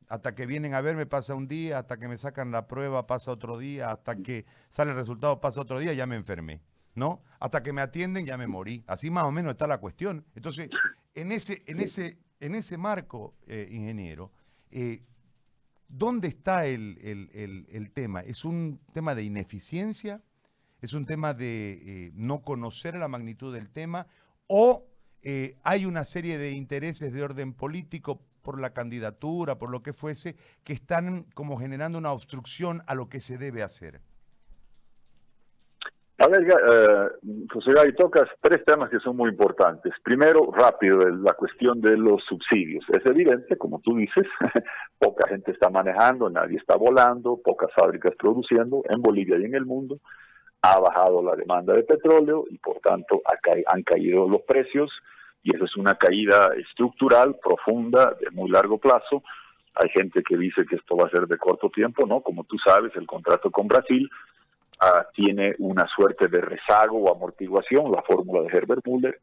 hasta 0.08 0.34
que 0.34 0.46
vienen 0.46 0.74
a 0.74 0.80
verme 0.80 1.06
pasa 1.06 1.34
un 1.34 1.48
día, 1.48 1.78
hasta 1.78 1.98
que 1.98 2.08
me 2.08 2.18
sacan 2.18 2.50
la 2.50 2.66
prueba 2.66 3.06
pasa 3.06 3.30
otro 3.30 3.58
día, 3.58 3.90
hasta 3.90 4.16
que 4.16 4.46
sale 4.70 4.92
el 4.92 4.96
resultado 4.96 5.40
pasa 5.40 5.60
otro 5.60 5.78
día, 5.78 5.92
ya 5.92 6.06
me 6.06 6.16
enfermé, 6.16 6.62
¿no? 6.94 7.22
Hasta 7.40 7.62
que 7.62 7.72
me 7.72 7.82
atienden 7.82 8.24
ya 8.24 8.36
me 8.36 8.46
morí, 8.46 8.84
así 8.86 9.10
más 9.10 9.24
o 9.24 9.32
menos 9.32 9.52
está 9.52 9.66
la 9.66 9.78
cuestión. 9.78 10.24
Entonces, 10.34 10.70
en 11.14 11.32
ese, 11.32 11.62
en 11.66 11.80
ese, 11.80 12.18
en 12.40 12.54
ese 12.54 12.78
marco, 12.78 13.34
eh, 13.46 13.68
ingeniero, 13.70 14.32
eh, 14.70 15.02
¿dónde 15.88 16.28
está 16.28 16.66
el, 16.66 16.98
el 17.70 17.90
tema? 17.92 18.20
¿Es 18.20 18.44
un 18.44 18.80
tema 18.92 19.14
de 19.14 19.24
ineficiencia? 19.24 20.22
es 20.80 20.92
un 20.92 21.06
tema 21.06 21.34
de 21.34 21.72
eh, 21.72 22.12
no 22.14 22.42
conocer 22.42 22.94
la 22.94 23.08
magnitud 23.08 23.52
del 23.52 23.68
tema 23.68 24.06
o 24.46 24.86
hay 25.62 25.84
una 25.84 26.06
serie 26.06 26.38
de 26.38 26.52
intereses 26.52 27.12
de 27.12 27.22
orden 27.22 27.52
político 27.52 28.22
por 28.42 28.60
la 28.60 28.72
candidatura, 28.72 29.58
por 29.58 29.70
lo 29.70 29.82
que 29.82 29.92
fuese, 29.92 30.36
que 30.64 30.72
están 30.72 31.24
como 31.34 31.58
generando 31.58 31.98
una 31.98 32.12
obstrucción 32.12 32.82
a 32.86 32.94
lo 32.94 33.08
que 33.08 33.20
se 33.20 33.38
debe 33.38 33.62
hacer. 33.62 34.00
A 36.20 36.26
ver, 36.26 36.42
eh, 36.42 37.08
José 37.52 37.92
tocas 37.92 38.28
tres 38.40 38.64
temas 38.64 38.90
que 38.90 38.98
son 38.98 39.16
muy 39.16 39.30
importantes. 39.30 39.92
Primero, 40.02 40.50
rápido, 40.52 40.98
la 40.98 41.32
cuestión 41.34 41.80
de 41.80 41.96
los 41.96 42.24
subsidios. 42.24 42.84
Es 42.92 43.06
evidente, 43.06 43.56
como 43.56 43.80
tú 43.80 43.96
dices, 43.96 44.26
poca 44.98 45.28
gente 45.28 45.52
está 45.52 45.70
manejando, 45.70 46.28
nadie 46.28 46.56
está 46.56 46.76
volando, 46.76 47.40
pocas 47.40 47.70
fábricas 47.72 48.14
produciendo 48.18 48.82
en 48.88 49.00
Bolivia 49.00 49.38
y 49.38 49.44
en 49.44 49.54
el 49.54 49.64
mundo 49.64 50.00
ha 50.62 50.80
bajado 50.80 51.22
la 51.22 51.36
demanda 51.36 51.72
de 51.72 51.84
petróleo 51.84 52.44
y 52.50 52.58
por 52.58 52.80
tanto 52.80 53.22
han 53.66 53.82
caído 53.84 54.28
los 54.28 54.42
precios 54.42 54.90
y 55.48 55.56
eso 55.56 55.64
es 55.64 55.76
una 55.76 55.94
caída 55.94 56.50
estructural, 56.58 57.36
profunda, 57.42 58.14
de 58.20 58.30
muy 58.32 58.50
largo 58.50 58.76
plazo. 58.76 59.22
Hay 59.74 59.88
gente 59.88 60.22
que 60.22 60.36
dice 60.36 60.66
que 60.66 60.76
esto 60.76 60.94
va 60.94 61.06
a 61.06 61.10
ser 61.10 61.26
de 61.26 61.38
corto 61.38 61.70
tiempo, 61.70 62.06
¿no? 62.06 62.20
Como 62.20 62.44
tú 62.44 62.58
sabes, 62.58 62.94
el 62.96 63.06
contrato 63.06 63.50
con 63.50 63.66
Brasil 63.66 64.10
ah, 64.80 65.06
tiene 65.14 65.54
una 65.58 65.86
suerte 65.86 66.28
de 66.28 66.42
rezago 66.42 66.98
o 66.98 67.14
amortiguación, 67.14 67.90
la 67.90 68.02
fórmula 68.02 68.42
de 68.42 68.54
Herbert 68.54 68.86
Muller, 68.86 69.20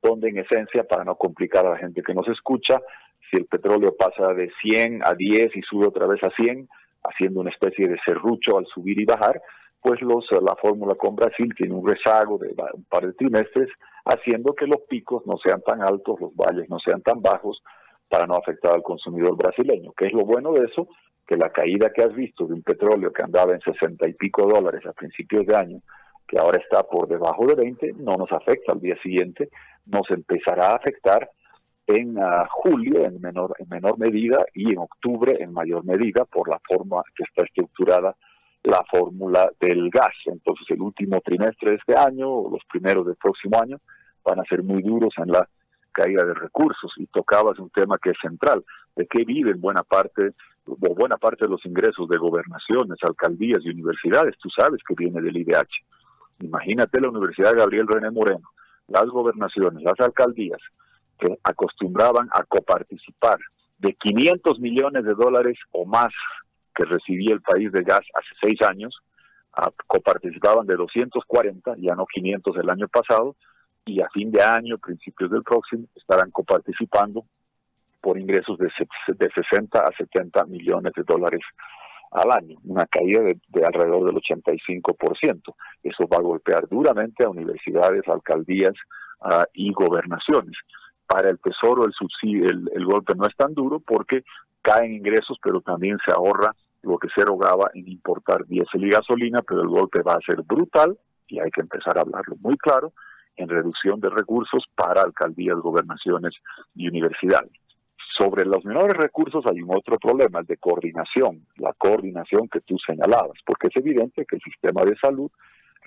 donde 0.00 0.28
en 0.28 0.38
esencia, 0.38 0.84
para 0.84 1.02
no 1.02 1.16
complicar 1.16 1.66
a 1.66 1.70
la 1.70 1.78
gente 1.78 2.02
que 2.02 2.14
nos 2.14 2.28
escucha, 2.28 2.80
si 3.28 3.38
el 3.38 3.46
petróleo 3.46 3.96
pasa 3.98 4.32
de 4.32 4.52
100 4.62 5.02
a 5.04 5.14
10 5.14 5.56
y 5.56 5.62
sube 5.62 5.88
otra 5.88 6.06
vez 6.06 6.22
a 6.22 6.30
100, 6.30 6.68
haciendo 7.02 7.40
una 7.40 7.50
especie 7.50 7.88
de 7.88 7.98
serrucho 8.06 8.58
al 8.58 8.66
subir 8.66 9.00
y 9.00 9.06
bajar, 9.06 9.42
pues 9.80 10.00
los, 10.02 10.24
la 10.30 10.54
fórmula 10.54 10.94
con 10.94 11.16
Brasil 11.16 11.52
tiene 11.56 11.74
un 11.74 11.86
rezago 11.86 12.38
de 12.38 12.54
un 12.74 12.84
par 12.84 13.06
de 13.06 13.12
trimestres, 13.14 13.70
haciendo 14.04 14.54
que 14.54 14.66
los 14.66 14.80
picos 14.88 15.26
no 15.26 15.36
sean 15.38 15.62
tan 15.62 15.82
altos, 15.82 16.20
los 16.20 16.34
valles 16.34 16.68
no 16.68 16.78
sean 16.78 17.02
tan 17.02 17.20
bajos, 17.22 17.62
para 18.08 18.26
no 18.26 18.36
afectar 18.36 18.72
al 18.72 18.82
consumidor 18.82 19.36
brasileño. 19.36 19.92
¿Qué 19.96 20.06
es 20.06 20.12
lo 20.12 20.24
bueno 20.24 20.52
de 20.52 20.66
eso? 20.66 20.88
Que 21.26 21.36
la 21.36 21.50
caída 21.50 21.90
que 21.92 22.02
has 22.02 22.14
visto 22.14 22.46
de 22.46 22.54
un 22.54 22.62
petróleo 22.62 23.12
que 23.12 23.22
andaba 23.22 23.54
en 23.54 23.60
60 23.60 24.06
y 24.08 24.12
pico 24.14 24.46
dólares 24.46 24.84
a 24.86 24.92
principios 24.92 25.46
de 25.46 25.56
año, 25.56 25.80
que 26.28 26.38
ahora 26.38 26.60
está 26.60 26.82
por 26.84 27.08
debajo 27.08 27.46
de 27.46 27.54
20, 27.54 27.94
no 27.96 28.16
nos 28.16 28.30
afecta 28.30 28.72
al 28.72 28.80
día 28.80 28.96
siguiente, 29.02 29.48
nos 29.86 30.08
empezará 30.10 30.68
a 30.68 30.76
afectar 30.76 31.28
en 31.86 32.18
ah, 32.18 32.46
julio 32.50 33.04
en 33.04 33.20
menor, 33.20 33.54
en 33.58 33.68
menor 33.68 33.98
medida 33.98 34.44
y 34.54 34.72
en 34.72 34.78
octubre 34.78 35.36
en 35.38 35.52
mayor 35.52 35.84
medida 35.84 36.24
por 36.24 36.48
la 36.48 36.58
forma 36.66 37.02
que 37.14 37.24
está 37.24 37.44
estructurada 37.44 38.16
la 38.64 38.82
fórmula 38.90 39.50
del 39.60 39.90
gas. 39.90 40.14
Entonces 40.26 40.66
el 40.70 40.80
último 40.80 41.20
trimestre 41.20 41.70
de 41.70 41.76
este 41.76 41.96
año 41.96 42.28
o 42.28 42.50
los 42.50 42.62
primeros 42.64 43.06
del 43.06 43.16
próximo 43.16 43.60
año 43.60 43.78
van 44.24 44.40
a 44.40 44.44
ser 44.44 44.62
muy 44.62 44.82
duros 44.82 45.14
en 45.18 45.30
la 45.30 45.48
caída 45.92 46.24
de 46.24 46.34
recursos 46.34 46.92
y 46.96 47.06
tocabas 47.06 47.58
un 47.58 47.70
tema 47.70 47.98
que 48.02 48.10
es 48.10 48.16
central, 48.20 48.64
de 48.96 49.06
qué 49.06 49.24
viven 49.24 49.60
buena 49.60 49.82
parte 49.82 50.32
o 50.66 50.94
buena 50.94 51.18
parte 51.18 51.44
de 51.44 51.50
los 51.50 51.64
ingresos 51.66 52.08
de 52.08 52.18
gobernaciones, 52.18 52.98
alcaldías 53.02 53.60
y 53.62 53.70
universidades, 53.70 54.34
tú 54.38 54.48
sabes 54.50 54.80
que 54.86 54.94
viene 54.96 55.20
del 55.20 55.36
IDH. 55.36 55.68
Imagínate 56.40 57.00
la 57.00 57.10
Universidad 57.10 57.54
Gabriel 57.54 57.86
René 57.86 58.10
Moreno, 58.10 58.50
las 58.88 59.06
gobernaciones, 59.06 59.82
las 59.82 60.00
alcaldías 60.00 60.60
que 61.18 61.38
acostumbraban 61.44 62.28
a 62.32 62.42
coparticipar 62.44 63.38
de 63.78 63.94
500 63.94 64.58
millones 64.58 65.04
de 65.04 65.14
dólares 65.14 65.58
o 65.70 65.84
más 65.84 66.12
que 66.74 66.84
recibía 66.84 67.34
el 67.34 67.40
país 67.40 67.70
de 67.72 67.82
gas 67.82 68.02
hace 68.14 68.34
seis 68.40 68.60
años, 68.62 68.98
coparticipaban 69.86 70.66
de 70.66 70.76
240, 70.76 71.74
ya 71.78 71.94
no 71.94 72.06
500 72.06 72.56
el 72.56 72.70
año 72.70 72.88
pasado, 72.88 73.36
y 73.84 74.00
a 74.00 74.08
fin 74.08 74.30
de 74.30 74.42
año, 74.42 74.78
principios 74.78 75.30
del 75.30 75.42
próximo, 75.42 75.86
estarán 75.94 76.30
coparticipando 76.30 77.24
por 78.00 78.18
ingresos 78.18 78.58
de, 78.58 78.68
de 79.14 79.30
60 79.30 79.78
a 79.78 79.92
70 79.96 80.44
millones 80.46 80.92
de 80.96 81.02
dólares 81.04 81.40
al 82.10 82.30
año, 82.30 82.58
una 82.64 82.86
caída 82.86 83.20
de, 83.22 83.64
alrededor 83.64 84.06
del 84.06 84.16
85%. 84.16 85.54
Eso 85.82 86.06
va 86.06 86.18
a 86.18 86.22
golpear 86.22 86.68
duramente 86.68 87.24
a 87.24 87.30
universidades, 87.30 88.06
alcaldías 88.08 88.74
y 89.52 89.72
gobernaciones. 89.72 90.56
Para 91.06 91.30
el 91.30 91.38
Tesoro 91.38 91.84
el, 91.84 91.92
subsidio, 91.92 92.50
el 92.50 92.84
golpe 92.84 93.14
no 93.14 93.26
es 93.26 93.34
tan 93.36 93.54
duro 93.54 93.80
porque 93.80 94.22
caen 94.62 94.94
ingresos, 94.94 95.38
pero 95.42 95.60
también 95.60 95.98
se 96.04 96.12
ahorra 96.12 96.54
lo 96.84 96.98
que 96.98 97.08
se 97.14 97.24
rogaba 97.24 97.70
en 97.74 97.88
importar 97.88 98.46
diésel 98.46 98.84
y 98.84 98.90
gasolina, 98.90 99.42
pero 99.42 99.62
el 99.62 99.68
golpe 99.68 100.02
va 100.02 100.14
a 100.14 100.26
ser 100.26 100.42
brutal 100.42 100.98
y 101.28 101.40
hay 101.40 101.50
que 101.50 101.60
empezar 101.60 101.98
a 101.98 102.02
hablarlo 102.02 102.36
muy 102.40 102.56
claro 102.56 102.92
en 103.36 103.48
reducción 103.48 104.00
de 104.00 104.10
recursos 104.10 104.64
para 104.74 105.02
alcaldías, 105.02 105.58
gobernaciones 105.58 106.34
y 106.74 106.88
universidades. 106.88 107.50
Sobre 108.16 108.44
los 108.44 108.64
menores 108.64 108.96
recursos 108.96 109.44
hay 109.50 109.60
un 109.60 109.74
otro 109.74 109.98
problema, 109.98 110.38
el 110.38 110.46
de 110.46 110.56
coordinación, 110.56 111.46
la 111.56 111.72
coordinación 111.72 112.48
que 112.48 112.60
tú 112.60 112.76
señalabas, 112.78 113.38
porque 113.44 113.68
es 113.68 113.76
evidente 113.76 114.24
que 114.24 114.36
el 114.36 114.42
sistema 114.42 114.82
de 114.82 114.96
salud 114.96 115.30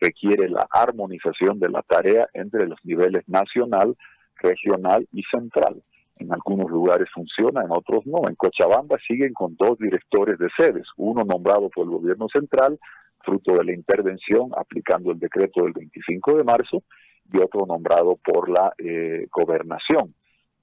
requiere 0.02 0.50
la 0.50 0.68
armonización 0.70 1.60
de 1.60 1.70
la 1.70 1.82
tarea 1.84 2.28
entre 2.34 2.68
los 2.68 2.80
niveles 2.84 3.24
nacional, 3.28 3.96
regional 4.36 5.08
y 5.14 5.24
central. 5.24 5.82
En 6.20 6.34
algunos 6.34 6.70
lugares 6.70 7.08
funciona, 7.14 7.62
en 7.64 7.72
otros 7.72 8.06
no. 8.06 8.28
En 8.28 8.36
Cochabamba 8.36 8.98
siguen 9.08 9.34
con 9.34 9.56
dos 9.56 9.78
directores 9.78 10.38
de 10.40 10.50
sedes, 10.58 10.88
uno 10.98 11.24
nombrado 11.24 11.70
por 11.70 11.86
el 11.86 11.92
gobierno 11.92 12.28
central, 12.30 12.80
fruto 13.24 13.54
de 13.56 13.66
la 13.66 13.74
intervención 13.74 14.52
aplicando 14.56 15.12
el 15.12 15.20
decreto 15.20 15.64
del 15.64 15.74
25 15.74 16.38
de 16.38 16.44
marzo, 16.44 16.84
y 17.32 17.38
otro 17.40 17.66
nombrado 17.66 18.18
por 18.24 18.50
la 18.50 18.74
eh, 18.78 19.28
gobernación. 19.32 20.14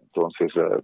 Entonces, 0.01 0.53
eh, 0.57 0.83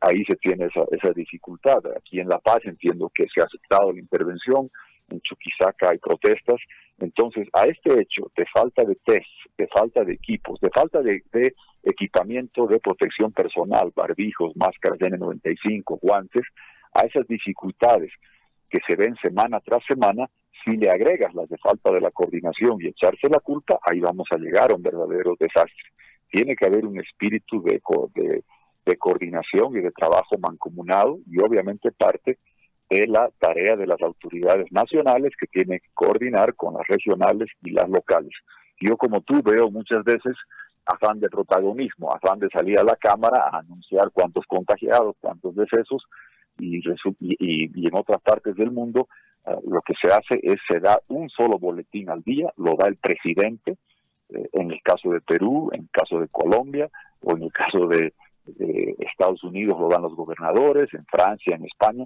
ahí 0.00 0.24
se 0.24 0.36
tiene 0.36 0.66
esa, 0.66 0.82
esa 0.90 1.12
dificultad. 1.12 1.78
Aquí 1.96 2.20
en 2.20 2.28
La 2.28 2.38
Paz 2.38 2.60
entiendo 2.64 3.10
que 3.14 3.26
se 3.32 3.40
ha 3.40 3.44
aceptado 3.44 3.92
la 3.92 4.00
intervención, 4.00 4.70
en 5.12 5.20
Chuquisaca 5.20 5.90
hay 5.90 5.98
protestas. 5.98 6.60
Entonces, 6.98 7.48
a 7.52 7.64
este 7.64 8.00
hecho 8.00 8.30
de 8.36 8.46
falta 8.46 8.84
de 8.84 8.96
test, 9.04 9.26
de 9.56 9.66
falta 9.68 10.04
de 10.04 10.14
equipos, 10.14 10.60
de 10.60 10.70
falta 10.70 11.00
de, 11.00 11.22
equipamiento 11.82 12.66
de 12.66 12.78
protección 12.78 13.32
personal, 13.32 13.92
barbijos, 13.94 14.56
máscaras 14.56 14.98
N95, 14.98 15.98
guantes, 16.00 16.44
a 16.94 17.06
esas 17.06 17.26
dificultades 17.26 18.12
que 18.70 18.78
se 18.86 18.96
ven 18.96 19.16
semana 19.16 19.60
tras 19.60 19.84
semana, 19.84 20.28
Si 20.64 20.76
le 20.76 20.90
agregas 20.90 21.34
las 21.34 21.48
de 21.48 21.58
falta 21.58 21.90
de 21.90 22.00
la 22.00 22.12
coordinación 22.12 22.78
y 22.80 22.86
echarse 22.86 23.28
la 23.28 23.40
culpa, 23.40 23.80
ahí 23.82 23.98
vamos 23.98 24.28
a 24.30 24.38
llegar 24.38 24.70
a 24.70 24.76
un 24.76 24.82
verdadero 24.82 25.34
desastre. 25.36 25.90
Tiene 26.30 26.54
que 26.54 26.66
haber 26.66 26.86
un 26.86 27.00
espíritu 27.00 27.60
de, 27.64 27.80
de, 28.14 28.44
de 28.86 28.96
coordinación 28.96 29.76
y 29.76 29.80
de 29.80 29.90
trabajo 29.90 30.38
mancomunado 30.38 31.18
y 31.26 31.40
obviamente 31.40 31.90
parte 31.90 32.38
de 32.92 33.06
la 33.06 33.30
tarea 33.38 33.76
de 33.76 33.86
las 33.86 34.00
autoridades 34.02 34.70
nacionales 34.70 35.32
que 35.38 35.46
tienen 35.46 35.80
que 35.80 35.88
coordinar 35.94 36.54
con 36.54 36.74
las 36.74 36.86
regionales 36.86 37.48
y 37.62 37.70
las 37.70 37.88
locales. 37.88 38.32
Yo 38.80 38.96
como 38.96 39.22
tú 39.22 39.42
veo 39.42 39.70
muchas 39.70 40.04
veces 40.04 40.36
afán 40.84 41.20
de 41.20 41.28
protagonismo, 41.28 42.12
afán 42.12 42.38
de 42.38 42.48
salir 42.50 42.78
a 42.78 42.84
la 42.84 42.96
Cámara 42.96 43.48
a 43.50 43.58
anunciar 43.58 44.10
cuántos 44.12 44.44
contagiados, 44.46 45.16
cuántos 45.20 45.54
decesos, 45.54 46.04
y, 46.58 46.82
y, 47.18 47.86
en 47.86 47.94
otras 47.94 48.20
partes 48.20 48.54
del 48.56 48.70
mundo 48.70 49.08
ah, 49.46 49.56
lo 49.66 49.80
que 49.80 49.94
se 49.94 50.08
hace 50.08 50.38
es 50.42 50.60
se 50.68 50.80
da 50.80 51.00
un 51.08 51.30
solo 51.30 51.58
boletín 51.58 52.10
al 52.10 52.22
día, 52.22 52.52
lo 52.58 52.76
da 52.76 52.88
el 52.88 52.96
presidente, 52.96 53.78
eh, 54.28 54.48
en 54.52 54.70
el 54.70 54.82
caso 54.82 55.10
de 55.10 55.22
Perú, 55.22 55.70
en 55.72 55.82
el 55.82 55.90
caso 55.90 56.20
de 56.20 56.28
Colombia, 56.28 56.90
o 57.22 57.32
en 57.36 57.44
el 57.44 57.52
caso 57.52 57.86
de 57.86 58.12
Estados 58.98 59.42
Unidos 59.44 59.78
lo 59.80 59.88
dan 59.88 60.02
los 60.02 60.14
gobernadores, 60.14 60.92
en 60.92 61.06
Francia, 61.06 61.54
en 61.54 61.64
España, 61.64 62.04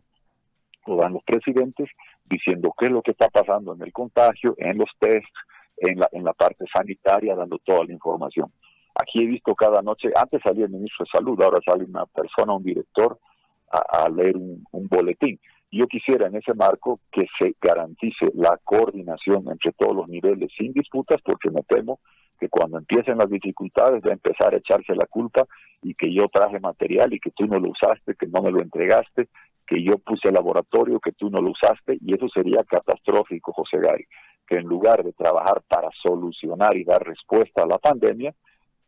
lo 0.87 1.09
los 1.09 1.23
presidentes, 1.25 1.89
diciendo 2.25 2.73
qué 2.79 2.87
es 2.87 2.93
lo 2.93 3.03
que 3.03 3.13
está 3.13 3.29
pasando 3.29 3.75
en 3.75 3.83
el 3.83 3.93
contagio, 3.93 4.55
en 4.59 4.79
los 4.79 4.91
tests, 4.99 5.29
en 5.79 5.99
la, 5.99 6.09
en 6.13 6.25
la 6.25 6.33
parte 6.33 6.65
sanitaria, 6.75 7.35
dando 7.35 7.59
toda 7.59 7.85
la 7.85 7.93
información. 7.93 8.53
Aquí 8.95 9.23
he 9.23 9.27
visto 9.27 9.55
cada 9.55 9.83
noche, 9.83 10.11
antes 10.15 10.41
salía 10.43 10.65
el 10.65 10.71
ministro 10.71 11.05
de 11.05 11.19
Salud, 11.19 11.41
ahora 11.43 11.59
sale 11.65 11.85
una 11.85 12.07
persona, 12.07 12.55
un 12.55 12.63
director, 12.63 13.19
a, 13.71 14.09
leer 14.09 14.37
un, 14.37 14.89
boletín. 14.89 15.39
Yo 15.71 15.87
quisiera 15.87 16.29
en 16.29 16.37
ese 16.37 16.55
marco 16.55 17.01
que 17.11 17.27
se 17.39 17.55
garantice 17.61 18.31
la 18.35 18.59
coordinación 18.65 19.45
entre 19.51 19.73
todos 19.73 19.95
los 19.95 20.09
niveles 20.09 20.51
sin 20.57 20.73
disputas, 20.73 21.21
porque 21.23 21.51
me 21.51 21.63
temo 21.65 22.01
que 22.39 22.49
cuando 22.49 22.79
empiecen 22.79 23.19
las 23.19 23.29
dificultades 23.29 24.03
va 24.03 24.11
a 24.11 24.15
empezar 24.15 24.55
a 24.55 24.59
echarse 24.59 24.95
la 24.95 25.07
culpa 25.07 25.45
y 25.83 25.95
que 25.95 26.13
yo 26.13 26.29
traje 26.29 26.61
material 26.61 27.13
y 27.13 27.21
que 27.21 27.31
tú 27.31 27.47
no 27.47 27.59
lo 27.59 27.71
usaste, 27.71 28.15
que 28.15 28.27
no 28.27 28.43
me 28.43 28.51
lo 28.51 28.63
entregaste, 28.63 29.29
que 29.67 29.83
yo 29.83 29.99
puse 29.99 30.29
el 30.29 30.35
laboratorio, 30.35 31.01
que 31.01 31.13
tú 31.13 31.31
no 31.31 31.41
lo 31.41 31.51
usaste, 31.51 31.99
y 32.01 32.15
eso 32.15 32.29
sería 32.29 32.63
catastrófico, 32.65 33.53
José 33.53 33.79
Gary, 33.79 34.07
que 34.47 34.57
en 34.57 34.67
lugar 34.67 35.03
de 35.03 35.13
trabajar 35.13 35.63
para 35.69 35.89
solucionar 36.03 36.77
y 36.77 36.85
dar 36.85 37.03
respuesta 37.03 37.65
a 37.65 37.67
la 37.67 37.79
pandemia, 37.79 38.35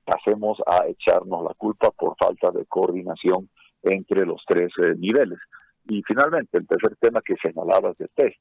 pasemos 0.05 0.59
a 0.67 0.87
echarnos 0.87 1.45
la 1.45 1.55
culpa 1.55 1.91
por 1.91 2.17
falta 2.17 2.51
de 2.51 2.65
coordinación 2.67 3.51
entre 3.83 4.25
los 4.25 4.43
tres 4.47 4.73
eh, 4.83 4.95
niveles. 4.97 5.39
Y 5.89 6.03
finalmente, 6.03 6.59
el 6.59 6.67
tercer 6.67 6.97
tema 7.01 7.21
que 7.23 7.35
señalabas 7.43 7.97
de 7.99 8.09
test. 8.15 8.39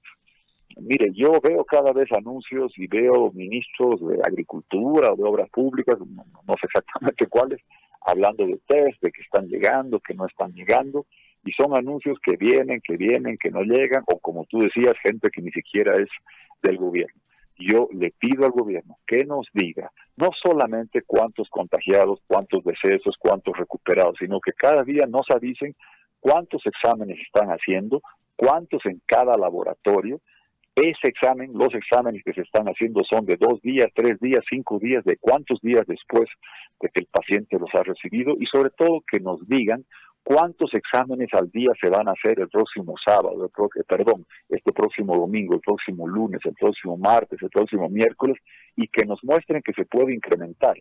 Mire, 0.77 1.11
yo 1.13 1.39
veo 1.41 1.65
cada 1.65 1.91
vez 1.91 2.11
anuncios 2.11 2.71
y 2.77 2.87
veo 2.87 3.31
ministros 3.31 3.99
de 4.05 4.19
agricultura 4.23 5.11
o 5.11 5.15
de 5.15 5.23
obras 5.23 5.49
públicas, 5.49 5.97
no, 5.99 6.23
no 6.47 6.53
sé 6.59 6.67
exactamente 6.67 7.25
cuáles, 7.27 7.61
hablando 8.01 8.45
de 8.45 8.59
test, 8.67 9.01
de 9.01 9.11
que 9.11 9.21
están 9.21 9.47
llegando, 9.47 9.99
que 9.99 10.13
no 10.13 10.25
están 10.25 10.53
llegando, 10.53 11.05
y 11.45 11.51
son 11.53 11.77
anuncios 11.77 12.17
que 12.21 12.35
vienen, 12.35 12.81
que 12.81 12.97
vienen, 12.97 13.37
que 13.37 13.51
no 13.51 13.61
llegan, 13.61 14.03
o 14.07 14.19
como 14.19 14.45
tú 14.45 14.59
decías, 14.59 14.93
gente 15.01 15.29
que 15.29 15.41
ni 15.41 15.51
siquiera 15.51 15.95
es 15.97 16.09
del 16.61 16.77
gobierno. 16.77 17.21
Yo 17.59 17.87
le 17.91 18.11
pido 18.11 18.45
al 18.45 18.51
gobierno 18.51 18.97
que 19.07 19.25
nos 19.25 19.47
diga 19.53 19.91
no 20.15 20.29
solamente 20.41 21.01
cuántos 21.01 21.49
contagiados, 21.49 22.19
cuántos 22.27 22.63
decesos, 22.63 23.15
cuántos 23.17 23.57
recuperados, 23.57 24.15
sino 24.19 24.39
que 24.39 24.53
cada 24.53 24.83
día 24.83 25.05
nos 25.07 25.29
avisen 25.31 25.75
cuántos 26.19 26.65
exámenes 26.65 27.19
están 27.19 27.49
haciendo, 27.49 28.01
cuántos 28.35 28.85
en 28.85 29.01
cada 29.05 29.37
laboratorio. 29.37 30.21
Ese 30.75 31.07
examen, 31.07 31.51
los 31.53 31.73
exámenes 31.73 32.23
que 32.23 32.33
se 32.33 32.41
están 32.41 32.67
haciendo 32.67 33.03
son 33.03 33.25
de 33.25 33.37
dos 33.37 33.59
días, 33.61 33.89
tres 33.95 34.19
días, 34.19 34.43
cinco 34.47 34.77
días, 34.77 35.03
de 35.03 35.17
cuántos 35.17 35.59
días 35.61 35.87
después 35.87 36.29
de 36.79 36.89
que 36.89 36.99
el 36.99 37.07
paciente 37.07 37.57
los 37.57 37.73
ha 37.73 37.81
recibido 37.81 38.35
y 38.39 38.45
sobre 38.45 38.69
todo 38.69 39.03
que 39.11 39.19
nos 39.19 39.47
digan 39.47 39.85
cuántos 40.27 40.73
exámenes 40.73 41.29
al 41.33 41.49
día 41.51 41.69
se 41.79 41.87
van 41.87 42.09
a 42.09 42.11
hacer 42.11 42.37
el 42.41 42.49
próximo 42.49 42.95
sábado, 42.97 43.45
el 43.45 43.85
perdón, 43.85 44.25
este 44.49 44.73
próximo 44.73 45.15
domingo, 45.15 45.53
el 45.53 45.61
próximo 45.61 46.05
lunes, 46.05 46.41
el 46.43 46.53
próximo 46.53 46.97
martes, 46.97 47.41
el 47.41 47.49
próximo 47.49 47.87
miércoles, 47.87 48.35
y 48.75 48.89
que 48.89 49.05
nos 49.05 49.23
muestren 49.23 49.61
que 49.61 49.71
se 49.71 49.85
puede 49.85 50.13
incrementar. 50.13 50.75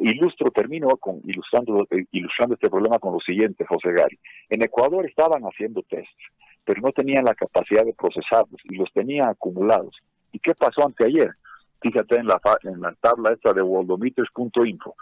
Ilustro, 0.00 0.52
termino 0.52 0.90
ilustrando, 1.24 1.88
eh, 1.90 2.04
ilustrando 2.12 2.54
este 2.54 2.70
problema 2.70 3.00
con 3.00 3.14
lo 3.14 3.18
siguiente, 3.18 3.66
José 3.66 3.90
Gary. 3.90 4.16
En 4.48 4.62
Ecuador 4.62 5.04
estaban 5.06 5.42
haciendo 5.42 5.82
tests, 5.82 6.30
pero 6.64 6.80
no 6.80 6.92
tenían 6.92 7.24
la 7.24 7.34
capacidad 7.34 7.84
de 7.84 7.94
procesarlos 7.94 8.60
y 8.62 8.76
los 8.76 8.92
tenían 8.92 9.28
acumulados. 9.28 9.96
¿Y 10.30 10.38
qué 10.38 10.54
pasó 10.54 10.86
anteayer? 10.86 11.32
Fíjate 11.80 12.14
en 12.14 12.28
la, 12.28 12.40
en 12.62 12.80
la 12.80 12.94
tabla 13.00 13.32
esta 13.32 13.52
de 13.52 13.60
worldometers.info. 13.60 14.94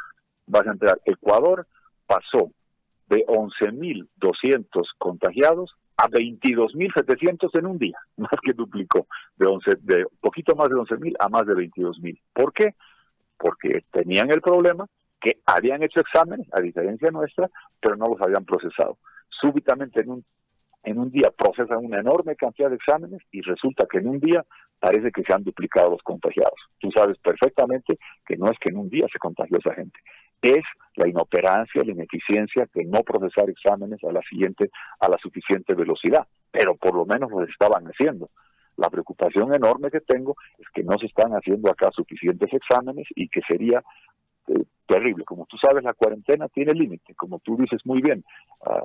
Vas 0.47 0.67
a 0.67 0.71
entrar, 0.71 0.99
Ecuador 1.05 1.67
pasó 2.07 2.51
de 3.09 3.25
11.200 3.27 4.67
contagiados 4.99 5.75
a 5.97 6.09
22.700 6.09 7.59
en 7.59 7.67
un 7.67 7.79
día, 7.79 7.99
más 8.17 8.31
que 8.43 8.53
duplicó, 8.53 9.07
de, 9.37 9.47
11, 9.47 9.71
de 9.81 10.07
poquito 10.21 10.55
más 10.55 10.69
de 10.69 10.75
11.000 10.75 11.17
a 11.19 11.29
más 11.29 11.47
de 11.47 11.55
22.000. 11.55 12.21
¿Por 12.33 12.53
qué? 12.53 12.75
Porque 13.39 13.85
tenían 13.91 14.31
el 14.31 14.41
problema 14.41 14.87
que 15.21 15.41
habían 15.47 15.83
hecho 15.83 16.01
exámenes, 16.01 16.47
a 16.53 16.61
diferencia 16.61 17.11
nuestra, 17.11 17.49
pero 17.81 17.97
no 17.97 18.09
los 18.09 18.21
habían 18.21 18.45
procesado. 18.45 18.99
Súbitamente 19.29 20.01
en 20.01 20.11
un, 20.11 20.25
en 20.85 20.99
un 20.99 21.11
día 21.11 21.33
procesan 21.37 21.85
una 21.85 22.01
enorme 22.01 22.37
cantidad 22.37 22.71
de 22.71 22.77
exámenes 22.77 23.21
y 23.33 23.41
resulta 23.41 23.87
que 23.91 23.99
en 23.99 24.09
un 24.09 24.21
día 24.21 24.45
parece 24.79 25.11
que 25.11 25.23
se 25.23 25.33
han 25.33 25.43
duplicado 25.43 25.91
los 25.91 26.03
contagiados. 26.03 26.59
Tú 26.79 26.91
sabes 26.95 27.19
perfectamente 27.19 27.99
que 28.27 28.37
no 28.37 28.51
es 28.51 28.59
que 28.59 28.69
en 28.71 28.77
un 28.77 28.89
día 28.89 29.07
se 29.11 29.19
contagió 29.19 29.59
esa 29.59 29.75
gente, 29.75 29.99
es 30.43 30.65
la 30.97 31.09
inoperancia, 31.09 31.83
la 31.85 31.93
ineficiencia 31.93 32.67
de 32.75 32.85
no 32.85 33.03
procesar 33.03 33.49
exámenes 33.51 34.03
a 34.05 34.13
la 34.13 34.23
siguiente, 34.23 34.71
a 35.01 35.09
la 35.09 35.19
suficiente 35.19 35.75
velocidad, 35.75 36.27
pero 36.51 36.75
por 36.77 36.95
lo 36.95 37.05
menos 37.05 37.31
lo 37.31 37.45
estaban 37.45 37.85
haciendo. 37.85 38.31
La 38.77 38.91
preocupación 38.91 39.55
enorme 39.55 39.91
que 39.91 40.01
tengo 40.01 40.37
es 40.59 40.67
que 40.75 40.83
no 40.83 40.99
se 40.99 41.07
están 41.07 41.33
haciendo 41.33 41.71
acá 41.71 41.91
suficientes 41.93 42.53
exámenes 42.53 43.07
y 43.15 43.29
que 43.29 43.41
sería 43.47 43.83
eh, 44.49 44.65
terrible. 44.87 45.25
Como 45.25 45.47
tú 45.47 45.57
sabes, 45.59 45.83
la 45.83 45.95
cuarentena 45.95 46.49
tiene 46.49 46.73
límite, 46.73 47.15
como 47.15 47.39
tú 47.41 47.57
dices 47.57 47.81
muy 47.85 48.01
bien. 48.01 48.25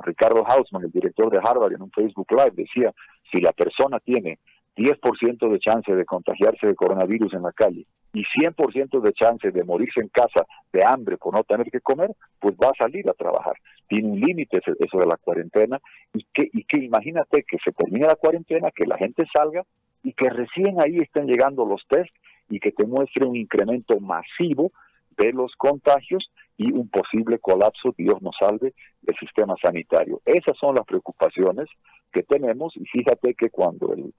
Ricardo 0.03 0.43
Hausman, 0.47 0.83
el 0.83 0.91
director 0.91 1.29
de 1.31 1.39
Harvard, 1.39 1.73
en 1.73 1.81
un 1.81 1.91
Facebook 1.91 2.27
Live 2.31 2.53
decía, 2.55 2.93
si 3.31 3.39
la 3.41 3.51
persona 3.51 3.99
tiene 3.99 4.39
10% 4.75 5.51
de 5.51 5.59
chance 5.59 5.93
de 5.93 6.05
contagiarse 6.05 6.67
de 6.67 6.75
coronavirus 6.75 7.33
en 7.33 7.43
la 7.43 7.51
calle 7.51 7.85
y 8.13 8.23
100% 8.23 9.01
de 9.01 9.13
chance 9.13 9.51
de 9.51 9.63
morirse 9.63 10.01
en 10.01 10.09
casa 10.09 10.45
de 10.73 10.81
hambre 10.85 11.17
por 11.17 11.33
no 11.33 11.43
tener 11.43 11.69
que 11.71 11.79
comer, 11.79 12.11
pues 12.39 12.55
va 12.55 12.69
a 12.69 12.77
salir 12.77 13.09
a 13.09 13.13
trabajar. 13.13 13.53
Tiene 13.87 14.09
un 14.09 14.19
límite 14.19 14.57
eso 14.57 14.97
de 14.97 15.05
la 15.05 15.17
cuarentena 15.17 15.79
y 16.13 16.25
que, 16.33 16.49
y 16.51 16.63
que 16.63 16.77
imagínate 16.77 17.43
que 17.43 17.57
se 17.63 17.71
termine 17.71 18.07
la 18.07 18.15
cuarentena, 18.15 18.71
que 18.71 18.85
la 18.85 18.97
gente 18.97 19.25
salga 19.33 19.63
y 20.03 20.13
que 20.13 20.29
recién 20.29 20.81
ahí 20.81 20.99
estén 20.99 21.27
llegando 21.27 21.65
los 21.65 21.85
test 21.87 22.13
y 22.49 22.59
que 22.59 22.71
te 22.71 22.85
muestre 22.85 23.25
un 23.25 23.35
incremento 23.35 23.99
masivo 23.99 24.71
de 25.17 25.31
los 25.31 25.53
contagios 25.55 26.31
y 26.57 26.71
un 26.71 26.89
posible 26.89 27.39
colapso, 27.39 27.93
Dios 27.97 28.21
nos 28.21 28.35
salve, 28.37 28.73
del 29.01 29.15
sistema 29.17 29.55
sanitario. 29.61 30.21
Esas 30.25 30.57
son 30.57 30.75
las 30.75 30.85
preocupaciones 30.85 31.67
que 32.11 32.23
tenemos 32.23 32.75
y 32.75 32.85
fíjate 32.85 33.35
que 33.35 33.49
cuando 33.49 33.93
el, 33.93 34.13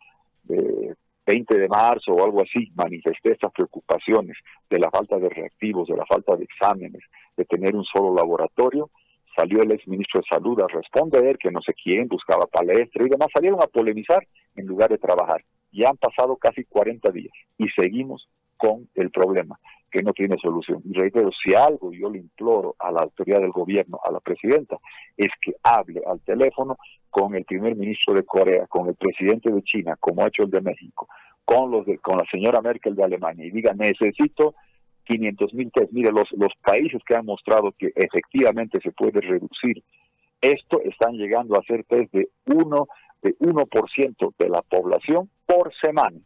de 0.45 0.95
20 1.27 1.59
de 1.59 1.69
marzo 1.69 2.13
o 2.13 2.25
algo 2.25 2.43
así, 2.43 2.71
manifesté 2.75 3.33
estas 3.33 3.53
preocupaciones 3.53 4.37
de 4.69 4.79
la 4.79 4.91
falta 4.91 5.19
de 5.19 5.29
reactivos, 5.29 5.89
de 5.89 5.97
la 5.97 6.07
falta 6.07 6.37
de 6.37 6.45
exámenes, 6.45 7.03
de 7.37 7.45
tener 7.45 7.75
un 7.75 7.85
solo 7.85 8.15
laboratorio, 8.15 8.91
salió 9.37 9.63
el 9.63 9.73
ex 9.73 9.87
ministro 9.89 10.21
de 10.21 10.27
Salud 10.29 10.61
a 10.61 10.69
responder 10.69 11.39
que 11.39 11.51
no 11.51 11.61
sé 11.63 11.75
quién 11.75 12.09
buscaba 12.09 12.47
palestra 12.47 13.05
y 13.07 13.09
demás, 13.09 13.29
salieron 13.33 13.63
a 13.63 13.67
polemizar 13.67 14.27
en 14.57 14.67
lugar 14.67 14.91
de 14.91 14.99
trabajar. 14.99 15.43
Ya 15.73 15.89
han 15.89 15.97
pasado 15.97 16.37
casi 16.37 16.65
40 16.65 17.11
días 17.11 17.33
y 17.57 17.69
seguimos 17.69 18.29
con 18.57 18.89
el 18.95 19.11
problema 19.11 19.59
que 19.93 20.03
no 20.03 20.13
tiene 20.13 20.37
solución. 20.39 20.83
Y 20.85 20.95
reitero, 20.95 21.31
si 21.33 21.55
algo 21.55 21.93
yo 21.93 22.11
le 22.11 22.19
imploro 22.19 22.75
a 22.79 22.91
la 22.91 23.03
autoridad 23.03 23.41
del 23.41 23.51
gobierno, 23.51 24.01
a 24.03 24.11
la 24.11 24.21
presidenta, 24.21 24.79
es 25.17 25.31
que 25.41 25.53
hable 25.63 26.01
al 26.07 26.21
teléfono 26.21 26.79
con 27.11 27.35
el 27.35 27.45
primer 27.45 27.77
ministro 27.77 28.15
de 28.15 28.25
Corea, 28.25 28.67
con 28.67 28.89
el 28.89 28.95
presidente 28.95 29.53
de 29.53 29.63
China, 29.63 29.97
como 30.01 30.25
ha 30.25 30.29
hecho 30.29 30.45
el 30.45 30.51
de 30.51 30.63
México, 30.63 31.07
con, 31.45 31.71
los 31.71 31.85
de, 31.85 31.99
con 31.99 32.17
la 32.17 32.25
señora 32.31 32.63
Merkel 32.63 32.97
de 32.97 33.05
Alemania, 33.05 33.47
y 33.47 33.51
diga, 33.51 33.75
necesito 33.75 34.55
500 35.05 35.53
mil 35.53 35.71
test. 35.71 35.93
Mire, 35.93 36.11
los, 36.11 36.31
los 36.33 36.53
países 36.65 37.03
que 37.07 37.15
han 37.15 37.27
mostrado 37.27 37.73
que 37.79 37.93
efectivamente 37.95 38.81
se 38.83 38.93
puede 38.93 39.21
reducir 39.21 39.85
esto, 40.41 40.81
están 40.81 41.13
llegando 41.13 41.55
a 41.55 41.61
hacer 41.61 41.85
test 41.85 42.13
de 42.13 42.29
1%, 42.47 42.87
de 43.23 43.37
1% 43.39 44.35
de 44.39 44.49
la 44.49 44.63
población 44.63 45.31
por 45.47 45.73
semana. 45.75 46.19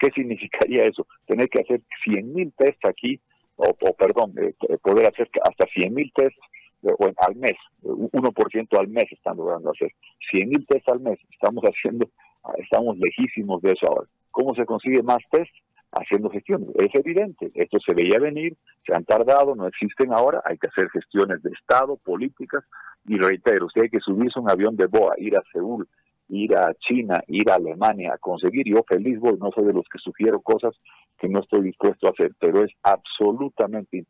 ¿Qué 0.00 0.10
significaría 0.12 0.86
eso? 0.86 1.06
Tener 1.26 1.48
que 1.50 1.60
hacer 1.60 1.82
100 2.04 2.32
mil 2.32 2.52
tests 2.56 2.84
aquí, 2.86 3.20
o, 3.56 3.74
perdón, 3.74 4.32
eh, 4.38 4.54
poder 4.82 5.06
hacer 5.06 5.28
hasta 5.44 5.66
100 5.66 5.94
mil 5.94 6.10
tests 6.14 6.40
eh, 6.82 7.14
al 7.18 7.36
mes, 7.36 7.56
1% 7.82 8.78
al 8.78 8.88
mes 8.88 9.12
están 9.12 9.36
logrando 9.36 9.70
hacer. 9.70 9.92
100 10.30 10.48
mil 10.48 10.66
tests 10.66 10.88
al 10.88 11.00
mes, 11.00 11.18
estamos 11.30 11.62
haciendo, 11.64 12.08
estamos 12.56 12.96
lejísimos 12.98 13.60
de 13.60 13.72
eso 13.72 13.86
ahora. 13.88 14.08
¿Cómo 14.30 14.54
se 14.54 14.64
consigue 14.64 15.02
más 15.02 15.22
test? 15.30 15.52
Haciendo 15.92 16.30
gestiones. 16.30 16.68
Es 16.76 16.94
evidente, 16.94 17.50
esto 17.54 17.78
se 17.84 17.92
veía 17.92 18.18
venir, 18.20 18.56
se 18.86 18.94
han 18.94 19.04
tardado, 19.04 19.56
no 19.56 19.66
existen 19.66 20.12
ahora, 20.12 20.40
hay 20.44 20.56
que 20.56 20.68
hacer 20.68 20.88
gestiones 20.90 21.42
de 21.42 21.50
Estado, 21.50 21.96
políticas, 21.96 22.64
y 23.06 23.18
reitero, 23.18 23.68
si 23.68 23.80
hay 23.80 23.90
que 23.90 23.98
subirse 23.98 24.38
un 24.38 24.48
avión 24.48 24.76
de 24.76 24.86
BOA, 24.86 25.14
ir 25.18 25.36
a 25.36 25.42
Seúl, 25.52 25.88
ir 26.30 26.56
a 26.56 26.74
China, 26.74 27.22
ir 27.26 27.50
a 27.50 27.54
Alemania 27.54 28.14
a 28.14 28.18
conseguir, 28.18 28.66
yo 28.66 28.82
feliz 28.88 29.18
voy, 29.18 29.36
no 29.38 29.50
soy 29.52 29.64
de 29.64 29.72
los 29.72 29.86
que 29.92 29.98
sugiero 29.98 30.40
cosas 30.40 30.74
que 31.18 31.28
no 31.28 31.40
estoy 31.40 31.62
dispuesto 31.62 32.06
a 32.06 32.10
hacer, 32.10 32.32
pero 32.38 32.64
es 32.64 32.70
absolutamente 32.82 34.04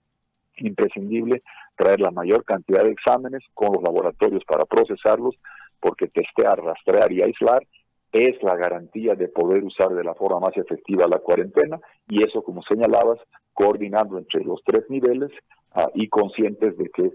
imprescindible 0.57 1.43
traer 1.77 2.01
la 2.01 2.11
mayor 2.11 2.45
cantidad 2.45 2.85
de 2.85 2.93
exámenes 2.93 3.43
con 3.55 3.73
los 3.73 3.83
laboratorios 3.83 4.45
para 4.45 4.67
procesarlos, 4.67 5.35
porque 5.81 6.09
testear, 6.09 6.63
rastrear 6.63 7.11
y 7.11 7.23
aislar 7.23 7.63
es 8.13 8.43
la 8.43 8.57
garantía 8.57 9.15
de 9.15 9.29
poder 9.29 9.65
usar 9.65 9.91
de 9.91 10.05
la 10.05 10.15
forma 10.15 10.41
más 10.41 10.57
efectiva 10.57 11.07
la 11.09 11.19
cuarentena 11.19 11.79
y 12.09 12.23
eso, 12.23 12.43
como 12.43 12.63
señalabas, 12.63 13.19
coordinando 13.55 14.19
entre 14.19 14.45
los 14.45 14.61
tres 14.65 14.85
niveles 14.89 15.31
ah, 15.73 15.89
y 15.95 16.09
conscientes 16.09 16.77
de 16.77 16.91
que 16.91 17.13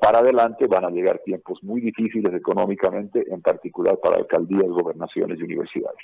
para 0.00 0.20
adelante 0.20 0.66
van 0.66 0.84
a 0.84 0.90
llegar 0.90 1.20
tiempos 1.24 1.62
muy 1.62 1.80
difíciles 1.80 2.32
económicamente, 2.32 3.24
en 3.28 3.42
particular 3.42 3.98
para 4.02 4.16
alcaldías, 4.16 4.68
gobernaciones 4.68 5.38
y 5.38 5.42
universidades. 5.42 6.00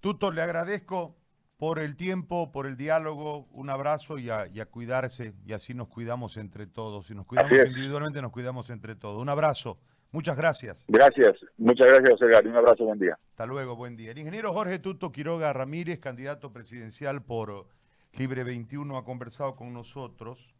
Tuto, 0.00 0.30
le 0.30 0.40
agradezco 0.40 1.16
por 1.58 1.78
el 1.78 1.96
tiempo, 1.96 2.52
por 2.52 2.66
el 2.66 2.76
diálogo, 2.76 3.46
un 3.52 3.68
abrazo 3.68 4.18
y 4.18 4.30
a, 4.30 4.48
cuidarse 4.70 5.34
y 5.44 5.52
así 5.52 5.74
nos 5.74 5.88
cuidamos 5.88 6.36
entre 6.36 6.66
todos. 6.66 7.08
Si 7.08 7.14
nos 7.14 7.26
cuidamos 7.26 7.52
individualmente, 7.52 8.22
nos 8.22 8.32
cuidamos 8.32 8.70
entre 8.70 8.94
todos. 8.94 9.20
Un 9.20 9.28
abrazo. 9.28 9.78
Muchas 10.12 10.36
gracias. 10.36 10.86
Gracias. 10.88 11.36
Muchas 11.58 11.86
gracias, 11.86 12.18
José. 12.18 12.48
Un 12.48 12.56
abrazo, 12.56 12.84
buen 12.84 12.98
día. 12.98 13.18
Hasta 13.30 13.46
luego, 13.46 13.76
buen 13.76 13.96
día. 13.96 14.12
El 14.12 14.18
ingeniero 14.18 14.52
Jorge 14.52 14.78
Tuto 14.78 15.12
Quiroga 15.12 15.52
Ramírez, 15.52 15.98
candidato 16.00 16.52
presidencial 16.52 17.22
por 17.22 17.66
Libre 18.14 18.42
21, 18.42 18.96
ha 18.96 19.04
conversado 19.04 19.54
con 19.54 19.72
nosotros. 19.74 20.54